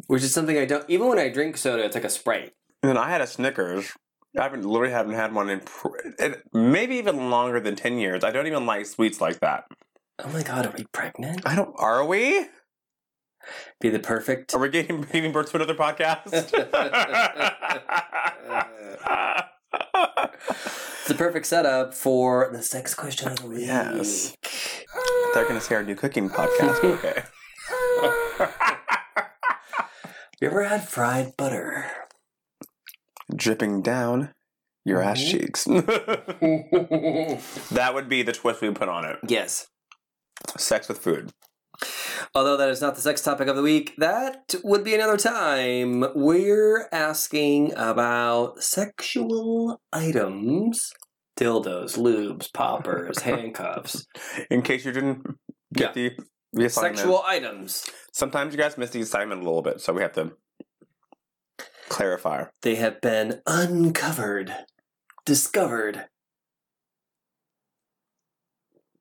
[0.07, 2.53] which is something I don't even when I drink soda it's like a Sprite.
[2.83, 3.93] And then I had a Snickers.
[4.39, 5.99] I haven't literally haven't had one in pr-
[6.55, 8.25] maybe even longer than ten years.
[8.25, 9.65] I don't even like sweets like that.
[10.25, 11.43] Oh my god, are we pregnant?
[11.45, 11.75] I don't.
[11.79, 12.47] Are we?
[13.81, 16.33] Be the perfect Are we getting giving birth to another podcast?
[16.33, 16.53] It's
[21.09, 23.67] the perfect setup for the sex question of the week.
[23.67, 24.37] Yes.
[25.35, 26.85] They're gonna say our new cooking podcast.
[26.85, 27.23] Okay.
[30.41, 31.87] You ever had fried butter?
[33.33, 34.35] Dripping down
[34.85, 35.31] your ass Mhm.
[35.31, 35.65] cheeks.
[37.71, 39.19] that would be the twist we put on it.
[39.29, 39.69] yes.
[40.57, 41.31] Sex with food.
[42.35, 46.05] Although that is not the sex topic of the week, that would be another time.
[46.15, 50.93] We're asking about sexual items
[51.37, 54.07] dildos, lubes, poppers, handcuffs.
[54.51, 55.27] In case you didn't
[55.73, 56.13] get the,
[56.53, 56.99] the assignment.
[56.99, 57.87] Sexual items.
[58.13, 60.33] Sometimes you guys miss the assignment a little bit, so we have to
[61.89, 62.45] clarify.
[62.63, 64.55] They have been uncovered,
[65.25, 66.07] discovered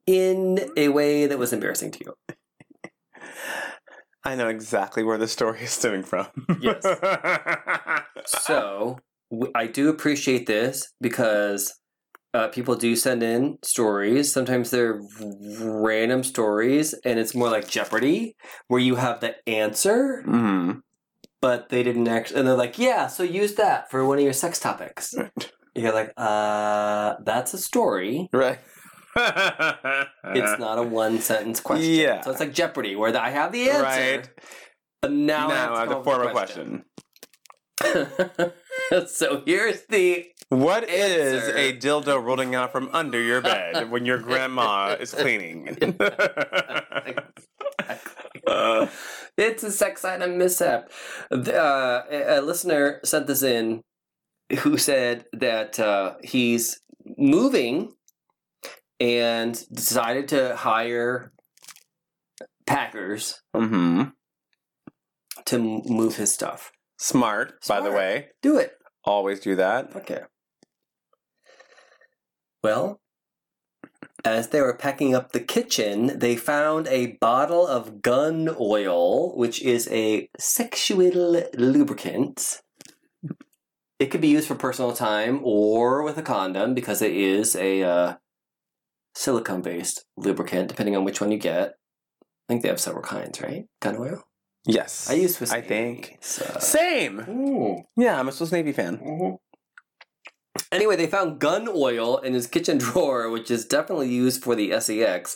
[0.07, 2.35] in a way that was embarrassing to you.
[4.23, 6.27] I know exactly where the story is stemming from.
[6.61, 6.83] Yes.
[8.27, 8.99] So
[9.31, 11.73] w- I do appreciate this because
[12.33, 14.31] uh, people do send in stories.
[14.31, 15.01] Sometimes they're
[15.59, 18.35] random stories, and it's more like Jeopardy,
[18.67, 20.81] where you have the answer, mm.
[21.41, 22.39] but they didn't actually.
[22.39, 25.13] And they're like, "Yeah, so use that for one of your sex topics."
[25.75, 28.29] You're like, "Uh, that's a story.
[28.31, 28.59] Right.
[29.15, 32.21] It's not a one sentence question." Yeah.
[32.21, 34.29] So it's like Jeopardy, where I have the answer, Right.
[35.01, 36.85] but now, Now, I I have to to come form up a with question.
[39.07, 41.57] so here's the What is Answer.
[41.57, 45.77] a dildo rolling out from under your bed when your grandma is cleaning?
[48.47, 48.87] Uh,
[49.37, 50.91] It's a sex item mishap.
[51.31, 53.81] Uh, a, a listener sent this in
[54.59, 56.81] who said that uh, he's
[57.17, 57.93] moving
[59.01, 61.33] and decided to hire
[62.67, 64.03] packers hmm
[65.45, 66.71] to move his stuff.
[66.97, 68.27] Smart, by the way.
[68.43, 68.77] Do it.
[69.03, 69.95] Always do that.
[69.95, 70.21] Okay.
[72.63, 73.01] Well,
[74.23, 79.63] as they were packing up the kitchen, they found a bottle of gun oil, which
[79.63, 82.61] is a sexual lubricant.
[83.97, 87.81] It could be used for personal time or with a condom because it is a
[87.81, 88.13] uh,
[89.15, 91.73] silicone based lubricant, depending on which one you get.
[92.21, 93.65] I think they have several kinds, right?
[93.81, 94.23] Gun oil?
[94.65, 95.09] Yes.
[95.09, 96.17] I use Swiss I Navy, think.
[96.21, 96.45] So.
[96.59, 97.19] Same.
[97.29, 97.83] Ooh.
[97.97, 98.97] Yeah, I'm a Swiss Navy fan.
[98.97, 99.35] Mm-hmm.
[100.71, 104.79] Anyway, they found gun oil in his kitchen drawer, which is definitely used for the
[104.79, 105.35] SEX.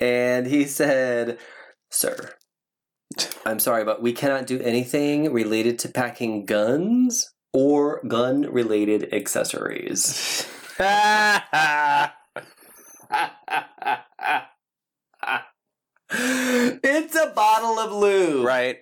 [0.00, 1.38] And he said,
[1.90, 2.34] Sir,
[3.46, 10.46] I'm sorry, but we cannot do anything related to packing guns or gun related accessories.
[16.10, 18.44] it's a bottle of lube.
[18.46, 18.78] right.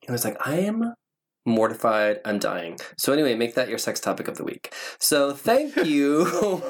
[0.00, 0.94] He was like, I am
[1.46, 2.20] mortified.
[2.24, 2.78] I'm dying.
[2.98, 4.74] So, anyway, make that your sex topic of the week.
[4.98, 6.24] So, thank you.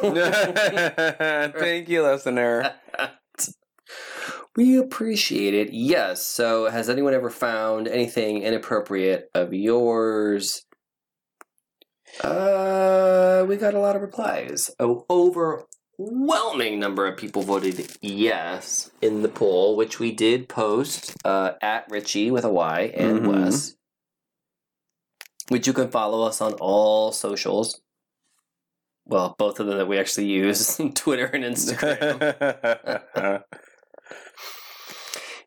[1.57, 2.75] Thank you, listener.
[4.57, 5.73] we appreciate it.
[5.73, 6.27] Yes.
[6.27, 10.65] So, has anyone ever found anything inappropriate of yours?
[12.23, 14.71] Uh, we got a lot of replies.
[14.81, 15.07] Oh,
[16.01, 21.87] overwhelming number of people voted yes in the poll, which we did post uh, at
[21.91, 23.27] Richie with a Y and Mhm.
[23.45, 23.77] Wes.
[25.49, 27.81] Which you can follow us on all socials.
[29.05, 33.43] Well, both of them that we actually use Twitter and Instagram.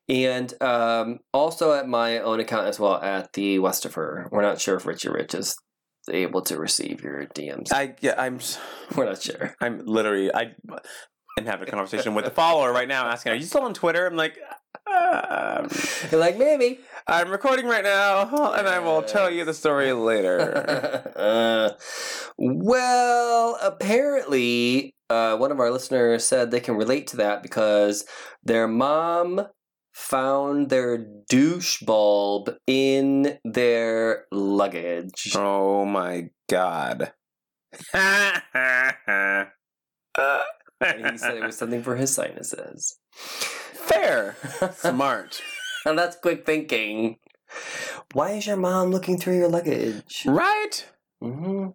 [0.09, 4.27] and um, also at my own account as well at the Westifer.
[4.31, 5.55] We're not sure if Richie Rich is
[6.09, 7.71] able to receive your DMs.
[7.71, 8.39] I yeah, I'm
[8.95, 9.55] We're not sure.
[9.61, 10.53] I'm literally I
[11.37, 14.05] am having a conversation with a follower right now asking, "Are you still on Twitter?"
[14.05, 14.37] I'm like,
[14.87, 15.67] um,
[16.11, 16.79] You're like, maybe.
[17.07, 21.11] I'm recording right now, and I will tell you the story later.
[21.15, 21.69] uh,
[22.37, 28.05] well, apparently, uh, one of our listeners said they can relate to that because
[28.43, 29.47] their mom
[29.93, 30.97] found their
[31.29, 35.33] douche bulb in their luggage.
[35.35, 37.13] oh my god.
[40.85, 42.99] And he said it was something for his sinuses.
[43.13, 44.35] Fair.
[44.75, 45.41] Smart.
[45.85, 47.17] and that's quick thinking.
[48.13, 50.23] Why is your mom looking through your luggage?
[50.25, 50.85] Right?
[51.21, 51.67] hmm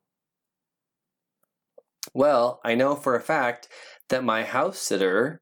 [2.13, 3.69] Well, I know for a fact
[4.11, 5.41] that my house sitter,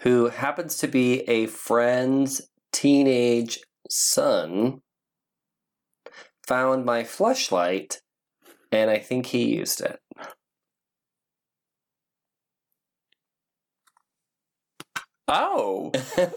[0.00, 2.42] who happens to be a friend's
[2.72, 4.82] teenage son,
[6.46, 7.98] found my Fleshlight,
[8.70, 10.00] and I think he used it.
[15.28, 15.90] Oh,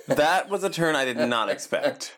[0.07, 2.17] that was a turn I did not expect.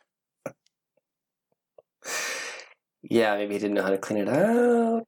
[3.03, 5.03] yeah, maybe he didn't know how to clean it out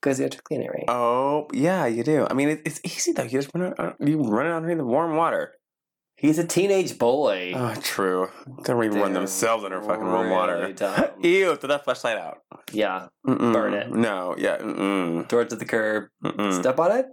[0.00, 0.84] because you have to clean it right.
[0.86, 2.26] Oh, yeah, you do.
[2.30, 3.24] I mean, it, it's easy though.
[3.24, 5.54] You just run it, uh, you run it underneath the warm water.
[6.20, 7.52] He's a teenage boy.
[7.54, 8.28] Oh, true.
[8.64, 10.72] Don't even run themselves under fucking warm water.
[10.72, 11.04] dumb.
[11.22, 12.38] Ew, throw that Fleshlight out.
[12.72, 13.52] yeah, Mm-mm.
[13.52, 13.90] Burn it.
[13.92, 14.58] No, yeah.
[14.58, 15.28] Mm-mm.
[15.28, 16.58] throw it to the curb, Mm-mm.
[16.58, 17.06] step on it,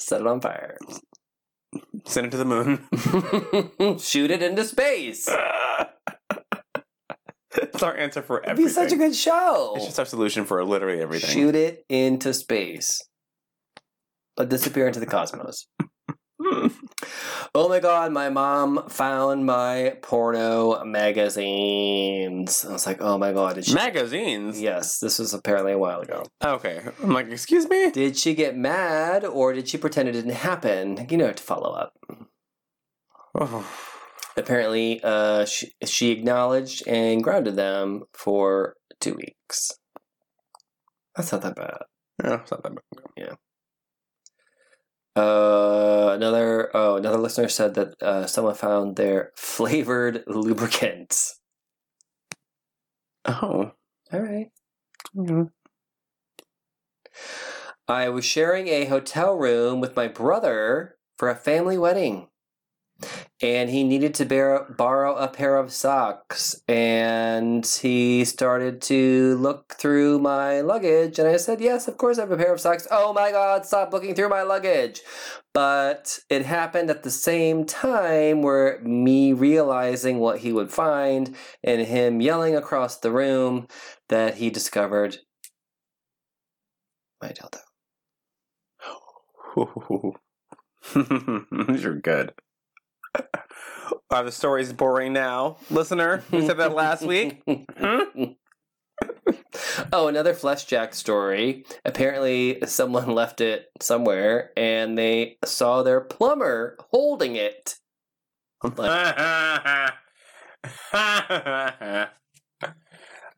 [0.00, 0.76] set it on fire.
[2.04, 3.98] Send it to the moon.
[4.00, 5.26] Shoot it into space.
[7.54, 8.68] That's our answer for It'd everything.
[8.68, 9.74] be such a good show.
[9.76, 11.30] It's just our solution for literally everything.
[11.30, 13.00] Shoot it into space.
[14.36, 15.66] But disappear into the cosmos.
[17.54, 22.64] Oh my god, my mom found my porno magazines.
[22.64, 23.74] I was like, oh my god, did she?
[23.74, 24.58] Magazines?
[24.58, 26.24] yes, this was apparently a while ago.
[26.42, 26.80] Okay.
[27.02, 27.90] I'm like, excuse me?
[27.90, 31.06] Did she get mad or did she pretend it didn't happen?
[31.10, 31.92] You know, to follow up.
[33.38, 33.70] Oh.
[34.38, 39.72] Apparently, uh, she, she acknowledged and grounded them for two weeks.
[41.14, 41.82] That's not that bad.
[42.24, 43.36] Yeah, it's not that bad.
[45.14, 51.38] Uh, another oh, another listener said that uh, someone found their flavored lubricants.
[53.24, 53.72] Oh.
[54.12, 54.50] All right.
[55.14, 55.50] Mhm.
[57.86, 62.28] I was sharing a hotel room with my brother for a family wedding.
[63.40, 66.60] And he needed to bear, borrow a pair of socks.
[66.68, 71.18] And he started to look through my luggage.
[71.18, 72.86] And I said, Yes, of course I have a pair of socks.
[72.90, 75.00] Oh my God, stop looking through my luggage.
[75.54, 81.82] But it happened at the same time where me realizing what he would find and
[81.82, 83.66] him yelling across the room
[84.08, 85.18] that he discovered
[87.20, 87.58] my dildo.
[90.94, 92.32] You're good.
[94.10, 96.22] Are the stories boring now, listener?
[96.30, 97.42] We said that last week.
[99.92, 101.64] oh, another Fleshjack story.
[101.84, 107.76] Apparently, someone left it somewhere and they saw their plumber holding it.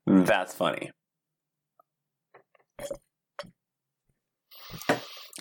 [0.06, 0.90] That's funny.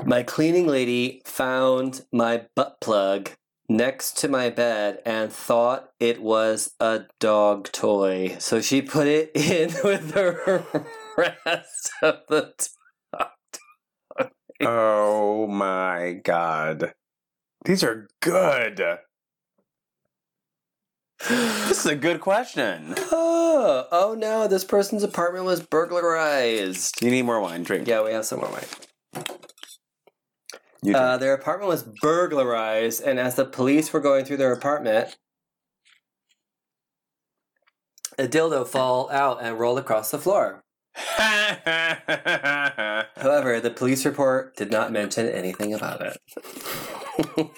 [0.06, 3.32] My cleaning lady found my butt plug
[3.74, 8.36] next to my bed and thought it was a dog toy.
[8.40, 10.86] So she put it in with the
[11.18, 12.54] rest of the
[13.12, 14.30] dog.
[14.62, 16.94] Oh my god.
[17.66, 19.00] These are good.
[21.28, 22.94] This is a good question.
[23.12, 27.02] Oh, oh no, this person's apartment was burglarized.
[27.02, 27.64] You need more wine.
[27.64, 27.88] Drink.
[27.88, 28.66] Yeah, we have some more wine.
[30.92, 35.18] Uh, their apartment was burglarized, and as the police were going through their apartment,
[38.18, 40.64] a dildo fell out and rolled across the floor.
[43.16, 46.18] However, the police report did not mention anything about it.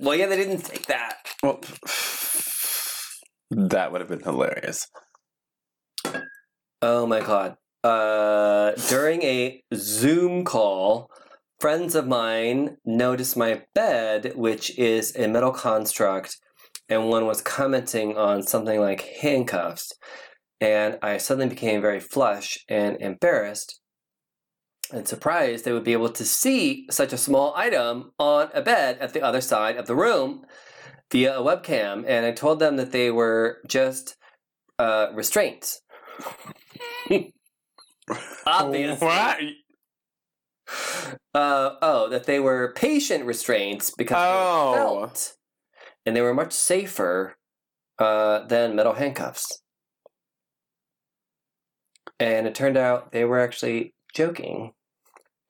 [0.00, 1.16] well, yeah, they didn't take that.
[1.42, 1.60] well,
[3.50, 4.88] that would have been hilarious.
[6.82, 7.56] Oh my god.
[7.82, 11.10] Uh, during a Zoom call,
[11.58, 16.36] friends of mine noticed my bed, which is a metal construct,
[16.88, 19.92] and one was commenting on something like handcuffs.
[20.60, 23.80] And I suddenly became very flush and embarrassed
[24.92, 28.98] and surprised they would be able to see such a small item on a bed
[29.00, 30.44] at the other side of the room
[31.10, 32.04] via a webcam.
[32.06, 34.16] And I told them that they were just
[34.78, 35.80] uh, restraints.
[38.46, 39.06] Obviously.
[39.06, 39.38] What?
[41.34, 44.72] Uh, oh, that they were patient restraints because Oh.
[44.74, 45.36] they were felt,
[46.06, 47.36] and they were much safer
[47.98, 49.62] uh, than metal handcuffs.
[52.20, 54.72] And it turned out they were actually joking,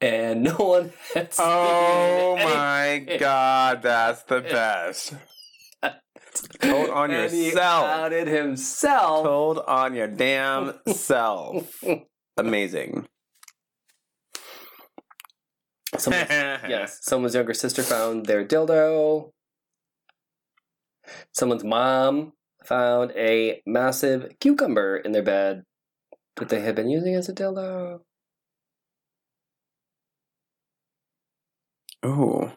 [0.01, 5.15] and no one had seen Oh my god, that's the best.
[6.61, 7.85] Told on and he yourself.
[7.87, 9.25] outed himself.
[9.25, 11.83] Told on your damn self.
[12.37, 13.09] Amazing.
[15.97, 19.31] Someone's, yes, someone's younger sister found their dildo.
[21.33, 22.33] Someone's mom
[22.65, 25.65] found a massive cucumber in their bed
[26.37, 28.01] that they had been using as a dildo.
[32.05, 32.53] Ooh.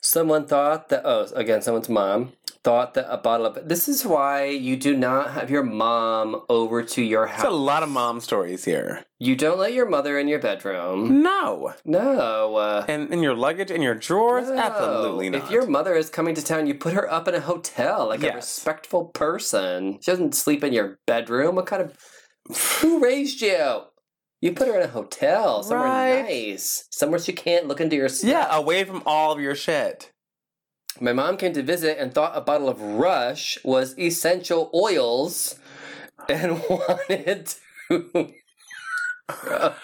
[0.00, 2.32] Someone thought that, oh, again, someone's mom
[2.64, 3.68] thought that a bottle of.
[3.68, 7.42] This is why you do not have your mom over to your house.
[7.42, 9.04] There's a lot of mom stories here.
[9.18, 11.22] You don't let your mother in your bedroom.
[11.22, 11.74] No.
[11.84, 12.56] No.
[12.56, 14.48] Uh, And in your luggage, in your drawers?
[14.48, 14.56] no.
[14.58, 15.44] Absolutely not.
[15.44, 18.22] If your mother is coming to town, you put her up in a hotel like
[18.22, 19.98] a respectful person.
[20.00, 21.56] She doesn't sleep in your bedroom.
[21.56, 21.96] What kind of.
[22.80, 23.82] Who raised you?
[24.40, 26.22] You put her in a hotel, somewhere Right.
[26.22, 26.86] nice.
[26.92, 28.30] Somewhere she can't look into your stuff.
[28.30, 30.12] yeah, away from all of your shit.
[31.00, 35.54] My mom came to visit and thought a bottle of Rush was essential oils
[36.28, 37.54] and wanted
[37.88, 38.32] to.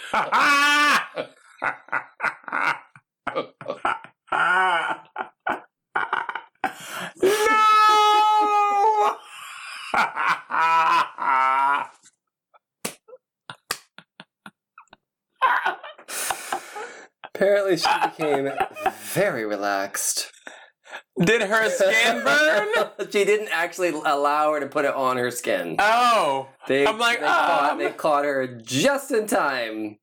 [7.22, 9.16] no!
[17.34, 18.50] Apparently, she became
[19.12, 20.32] very relaxed.
[21.22, 22.68] Did her skin burn?
[23.10, 25.76] she didn't actually allow her to put it on her skin.
[25.78, 26.48] Oh.
[26.66, 27.78] They, I'm like, they, caught, um.
[27.78, 29.98] they caught her just in time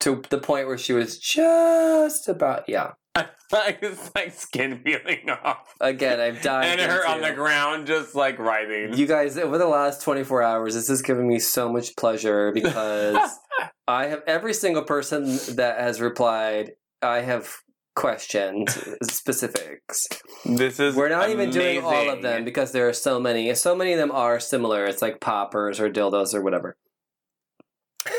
[0.00, 2.92] to the point where she was just about, yeah.
[3.52, 5.74] like it's like skin peeling off.
[5.80, 6.80] Again, I've died.
[6.80, 8.94] And her on the ground just like writhing.
[8.94, 13.38] You guys, over the last 24 hours, this has given me so much pleasure because
[13.88, 15.24] I have every single person
[15.56, 16.72] that has replied,
[17.02, 17.60] I have
[17.94, 18.70] questioned
[19.02, 20.06] specifics.
[20.44, 23.54] this is We're not even doing all of them because there are so many.
[23.54, 24.84] So many of them are similar.
[24.84, 26.76] It's like poppers or dildos or whatever.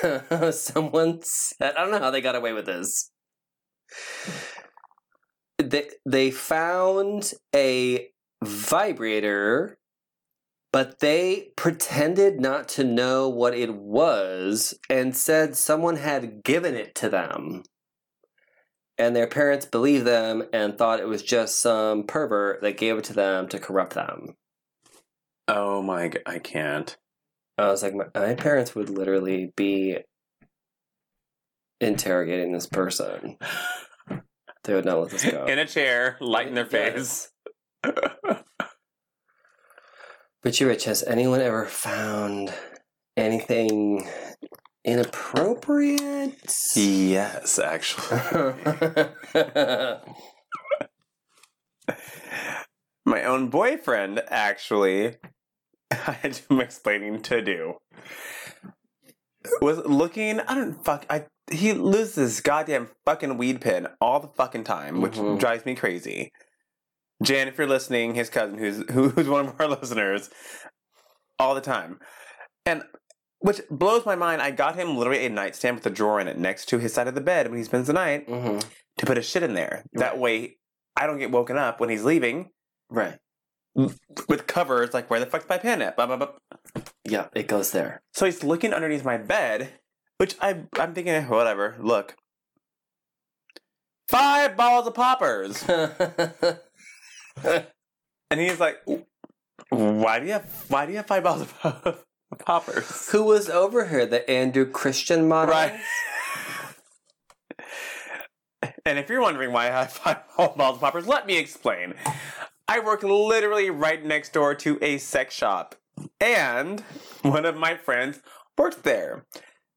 [0.52, 3.12] Someone said, I don't know how they got away with this.
[5.58, 8.10] They, they found a
[8.44, 9.78] vibrator,
[10.72, 16.96] but they pretended not to know what it was and said someone had given it
[16.96, 17.64] to them.
[18.98, 23.04] And their parents believed them and thought it was just some pervert that gave it
[23.06, 24.36] to them to corrupt them.
[25.48, 26.96] Oh my I can't.
[27.58, 29.98] I was like, my, my parents would literally be
[31.80, 33.38] interrogating this person.
[34.64, 35.46] They would not let this go.
[35.46, 37.32] In a chair, light in their face.
[37.86, 38.44] Yes.
[40.44, 42.54] Richie Rich, has anyone ever found
[43.16, 44.08] anything
[44.86, 46.54] inappropriate?
[46.76, 48.20] yes, actually.
[53.06, 55.16] My own boyfriend, actually,
[55.92, 57.76] I had some explaining to do.
[59.62, 64.30] Was looking, I don't fuck, I he loses this goddamn fucking weed pen all the
[64.30, 65.38] fucking time, which Mhm.
[65.40, 66.32] drives me crazy.
[67.22, 70.32] Jan, if you're listening, his cousin, who's who's one of our listeners,
[71.38, 72.00] all the time,
[72.66, 72.84] and
[73.46, 74.42] which blows my mind.
[74.42, 77.08] I got him literally a nightstand with a drawer in it next to his side
[77.08, 78.58] of the bed when he spends the night hmm
[78.98, 79.84] to put his shit in there.
[79.94, 80.58] That way,
[80.96, 82.50] I don't get woken up when he's leaving
[82.90, 83.20] Right.
[83.76, 85.96] with covers like where the fuck's my pen at?
[85.98, 86.32] Blah, blah, blah.
[87.04, 88.02] Yeah, it goes there.
[88.14, 89.70] So he's looking underneath my bed,
[90.18, 91.76] which I I'm thinking whatever.
[91.80, 92.16] Look,
[94.10, 96.58] five balls of poppers, and
[98.40, 98.78] he's like,
[99.70, 101.96] "Why do you have Why do you have five balls of poppers?"
[103.12, 104.06] Who was over here?
[104.06, 105.54] The Andrew Christian model?
[105.54, 105.80] Right.
[108.86, 111.94] and if you're wondering why I have five balls of poppers, let me explain.
[112.68, 115.76] I work literally right next door to a sex shop,
[116.20, 116.82] and
[117.22, 118.22] one of my friends
[118.58, 119.26] worked there.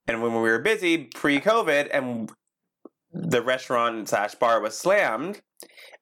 [0.06, 2.32] And when we were busy pre-COVID, and
[3.12, 5.42] the restaurant slash bar was slammed,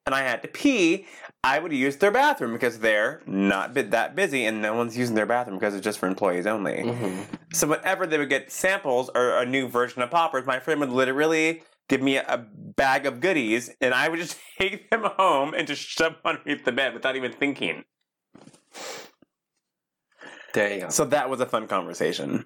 [0.05, 1.07] and I had to pee,
[1.43, 5.15] I would use their bathroom because they're not bit that busy, and no one's using
[5.15, 6.81] their bathroom because it's just for employees only.
[6.81, 7.21] hmm
[7.53, 10.89] So whenever they would get samples or a new version of poppers, my friend would
[10.89, 15.67] literally give me a bag of goodies, and I would just take them home and
[15.67, 17.85] just shove them underneath the bed without even thinking.
[20.53, 20.89] There you go.
[20.89, 22.45] So that was a fun conversation.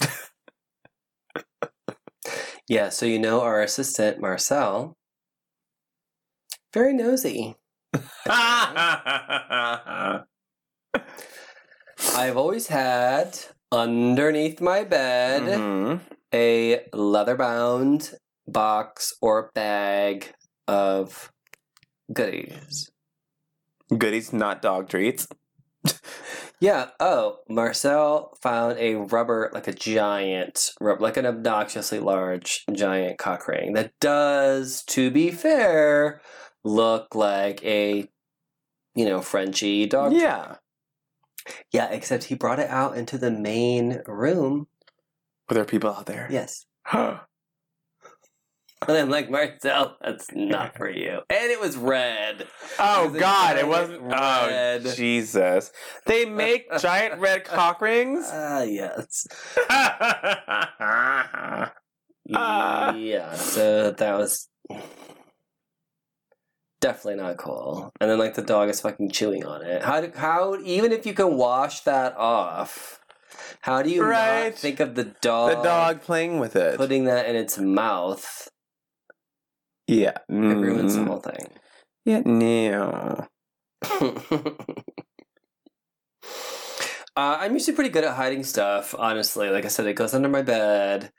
[2.68, 4.96] Yeah, so you know our assistant, Marcel,
[6.76, 7.56] very nosy.
[12.14, 13.38] I've always had
[13.72, 16.00] underneath my bed Mhm.
[16.34, 18.12] a leather bound
[18.46, 20.34] box or bag
[20.68, 21.32] of
[22.12, 22.90] goodies.
[23.96, 25.26] Goodies, not dog treats.
[26.58, 26.86] Yeah.
[27.00, 33.74] Oh, Marcel found a rubber, like a giant, like an obnoxiously large giant cock ring
[33.74, 36.22] that does, to be fair,
[36.66, 38.08] look like a,
[38.94, 40.12] you know, Frenchy dog.
[40.12, 40.56] Yeah.
[41.72, 44.66] Yeah, except he brought it out into the main room.
[45.48, 46.28] Were there people out there?
[46.30, 46.66] Yes.
[46.92, 47.20] Yeah.
[48.86, 51.20] And I'm like, Marcel, that's not for you.
[51.30, 52.46] And it was red.
[52.78, 53.56] oh It was God!
[53.56, 54.02] It wasn't.
[54.02, 55.72] red- Oh Jesus!
[56.04, 58.28] They make giant red cock rings.
[58.30, 59.26] Ah, yes.
[59.70, 61.72] Ah.
[62.96, 64.46] yeah, so that was
[66.86, 67.90] definitely not cool.
[68.00, 69.82] And then like the dog is fucking chewing on it.
[69.82, 73.00] How do, how even if you can wash that off,
[73.62, 74.50] how do you Right.
[74.50, 76.76] not think of the dog the dog playing with it.
[76.76, 78.48] putting that in its mouth?
[79.88, 80.18] yeah.
[80.28, 80.32] It
[80.66, 81.06] ruins the Mm.
[81.08, 81.46] whole thing.
[82.04, 82.22] Yeah.
[82.24, 83.26] No.
[87.16, 89.48] uh, I'm usually pretty good at hiding stuff, honestly.
[89.50, 91.12] Like I said, it goes under my bed.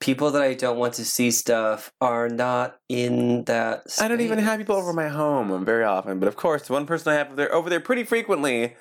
[0.00, 3.82] People that I don't want to see stuff are not in that.
[4.00, 6.86] I don't even have people over my home very often, but of course, the one
[6.86, 8.76] person I have over there, over there pretty frequently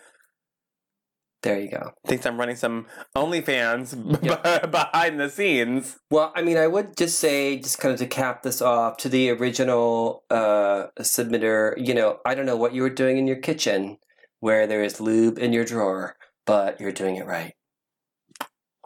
[1.43, 1.91] There you go.
[2.07, 2.85] thinks I'm running some
[3.17, 4.65] OnlyFans Yeah.
[4.65, 5.97] behind the scenes.
[6.09, 9.09] Well, I mean, I would just say, just kind of to cap this off, to
[9.09, 13.37] the original uh, submitter, you know, I don't know what you were doing in your
[13.41, 13.97] kitchen
[14.39, 16.15] where there is lube in your drawer,
[16.45, 17.53] but you're doing it right.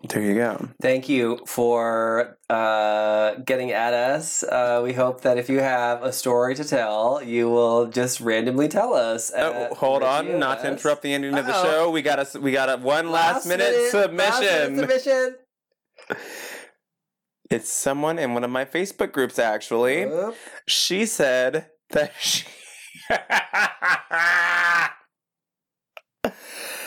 [0.09, 0.69] There you go.
[0.81, 4.43] Thank you for uh, getting at us.
[4.43, 8.67] Uh, we hope that if you have a story to tell, you will just randomly
[8.67, 9.31] tell us.
[9.35, 11.89] Oh, hold on, Richie not to interrupt the ending of the show.
[11.89, 14.75] We got a we got a one last, minute, last submission.
[14.75, 15.35] minute submission.
[17.49, 20.03] It's someone in one of my Facebook groups actually.
[20.03, 20.35] Oop.
[20.67, 22.45] She said that she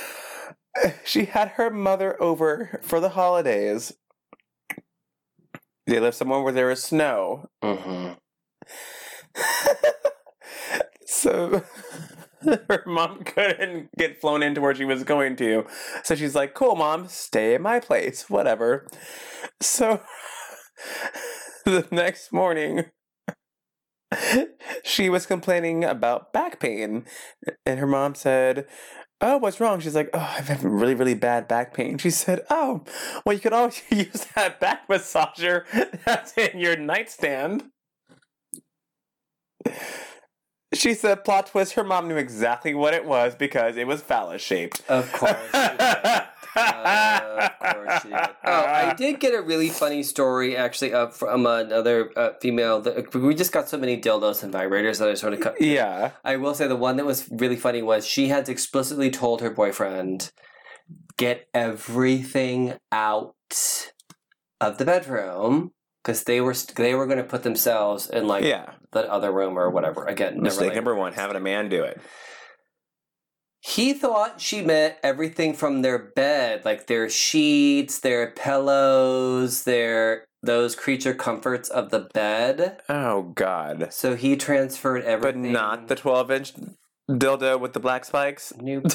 [1.04, 3.92] she had her mother over for the holidays.
[5.86, 7.48] They live somewhere where there is snow.
[7.62, 8.16] Mhm.
[11.06, 11.62] so
[12.68, 15.66] her mom couldn't get flown into where she was going to.
[16.04, 18.86] So she's like, cool, mom, stay at my place, whatever.
[19.60, 20.00] So
[21.64, 22.86] the next morning,
[24.84, 27.04] she was complaining about back pain.
[27.64, 28.66] And her mom said,
[29.20, 29.80] Oh, what's wrong?
[29.80, 31.98] She's like, Oh, I have really, really bad back pain.
[31.98, 32.84] She said, Oh,
[33.24, 35.64] well, you could always use that back massager
[36.04, 37.64] that's in your nightstand.
[40.74, 44.42] She said, plot twist, her mom knew exactly what it was because it was phallus
[44.42, 44.82] shaped.
[44.88, 45.36] Of course.
[46.56, 48.18] Uh, of course she did.
[48.44, 52.80] Oh, I did get a really funny story actually uh, from another uh, female.
[52.80, 55.60] That, we just got so many dildos and vibrators that I sort of cut.
[55.60, 56.12] Yeah.
[56.24, 59.50] I will say the one that was really funny was she had explicitly told her
[59.50, 60.30] boyfriend,
[61.16, 63.34] "Get everything out
[64.60, 65.72] of the bedroom."
[66.02, 68.74] Because they were they were going to put themselves in like Yeah.
[68.92, 70.04] the other room or whatever.
[70.04, 72.00] Again, Mistake number one, having a man do it.
[73.66, 80.76] He thought she meant everything from their bed, like their sheets, their pillows, their those
[80.76, 82.80] creature comforts of the bed.
[82.88, 83.88] Oh, God.
[83.90, 86.52] So he transferred everything, But not the 12 inch
[87.10, 88.52] dildo with the black spikes?
[88.56, 88.86] Nope.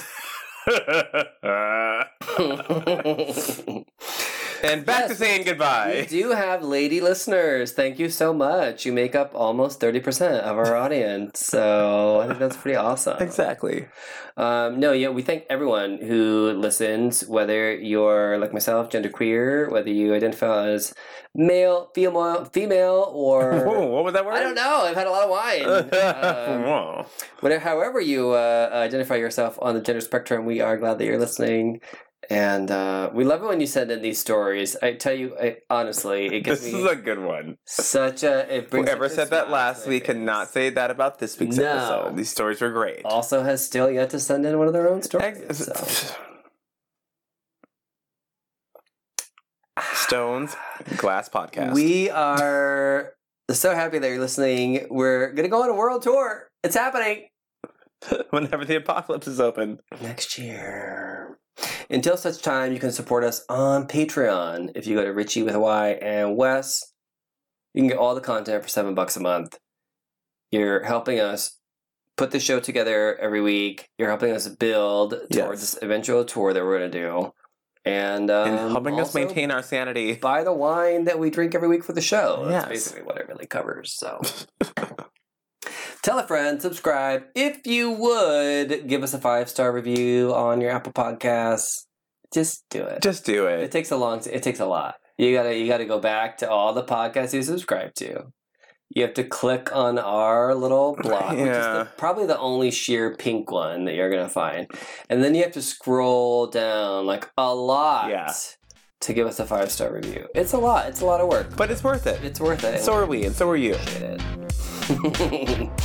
[4.63, 6.01] and back to saying goodbye.
[6.01, 7.71] we do have lady listeners.
[7.71, 8.85] Thank you so much.
[8.85, 13.21] You make up almost thirty percent of our audience, so I think that's pretty awesome.
[13.21, 13.87] Exactly.
[14.37, 20.13] Um, no, yeah, we thank everyone who listens, whether you're like myself, genderqueer, whether you
[20.13, 20.93] identify as
[21.35, 24.33] male, female, female, or Whoa, what was that word?
[24.35, 24.81] I don't know.
[24.83, 25.91] I've had a lot of wine.
[26.31, 27.05] Um,
[27.39, 31.17] whatever, however you uh, identify yourself on the gender spectrum, we are glad that you're
[31.19, 31.81] listening.
[32.29, 34.75] And uh, we love it when you send in these stories.
[34.81, 37.57] I tell you, I, honestly, it gives This me is a good one.
[37.65, 38.55] such a.
[38.57, 40.15] It brings Whoever said that last week face.
[40.15, 41.65] cannot say that about this week's No.
[41.65, 42.15] episode.
[42.17, 43.01] These stories were great.
[43.05, 45.41] Also, has still yet to send in one of their own stories.
[45.49, 46.15] Ex- so.
[49.93, 50.55] Stones
[50.97, 51.73] Glass Podcast.
[51.73, 53.13] We are
[53.49, 54.85] so happy that you're listening.
[54.89, 56.49] We're gonna go on a world tour.
[56.63, 57.27] It's happening
[58.29, 59.79] Whenever the apocalypse is open.
[60.01, 61.39] next year.
[61.89, 64.71] Until such time, you can support us on Patreon.
[64.75, 66.93] If you go to Richie with a Y and Wes,
[67.73, 69.57] you can get all the content for seven bucks a month.
[70.51, 71.57] You're helping us
[72.17, 73.87] put the show together every week.
[73.97, 75.59] You're helping us build towards Yes.
[75.59, 77.33] this eventual tour that we're gonna do,
[77.85, 80.13] and um, and helping us maintain our sanity.
[80.15, 82.45] buy the wine that we drink every week for the show.
[82.47, 82.69] That's Yes.
[82.69, 83.93] basically what it really covers.
[83.93, 84.21] So
[86.03, 87.23] tell a friend, subscribe.
[87.35, 91.85] If you would, give us a five star review on your Apple Podcasts.
[92.33, 93.01] Just do it.
[93.01, 93.71] Just do it it.
[93.71, 94.95] takes a long it takes a lot.
[95.17, 98.31] You gotta you gotta go back to all the podcasts you subscribe to.
[98.93, 101.73] You have to click on our little block, which is Yeah.
[101.73, 104.67] the, probably the only sheer pink one that you're gonna find,
[105.09, 108.33] and then you have to scroll down like a lot Yeah.
[109.01, 110.27] to give us a five star review.
[110.35, 110.87] It's a lot.
[110.87, 111.55] It's a lot of work.
[111.55, 112.23] But it's worth it.
[112.23, 112.81] It's worth it.
[112.81, 113.75] So are we, and so are you.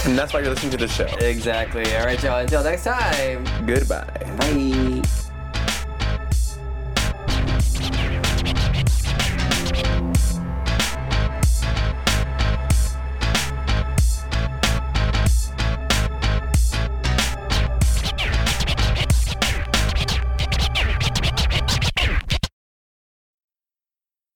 [0.07, 1.07] And that's why you're listening to the show.
[1.19, 1.85] exactly.
[1.97, 2.41] All right, y'all.
[2.41, 3.45] Until next time.
[3.67, 4.07] Goodbye.
[4.39, 5.26] Bye.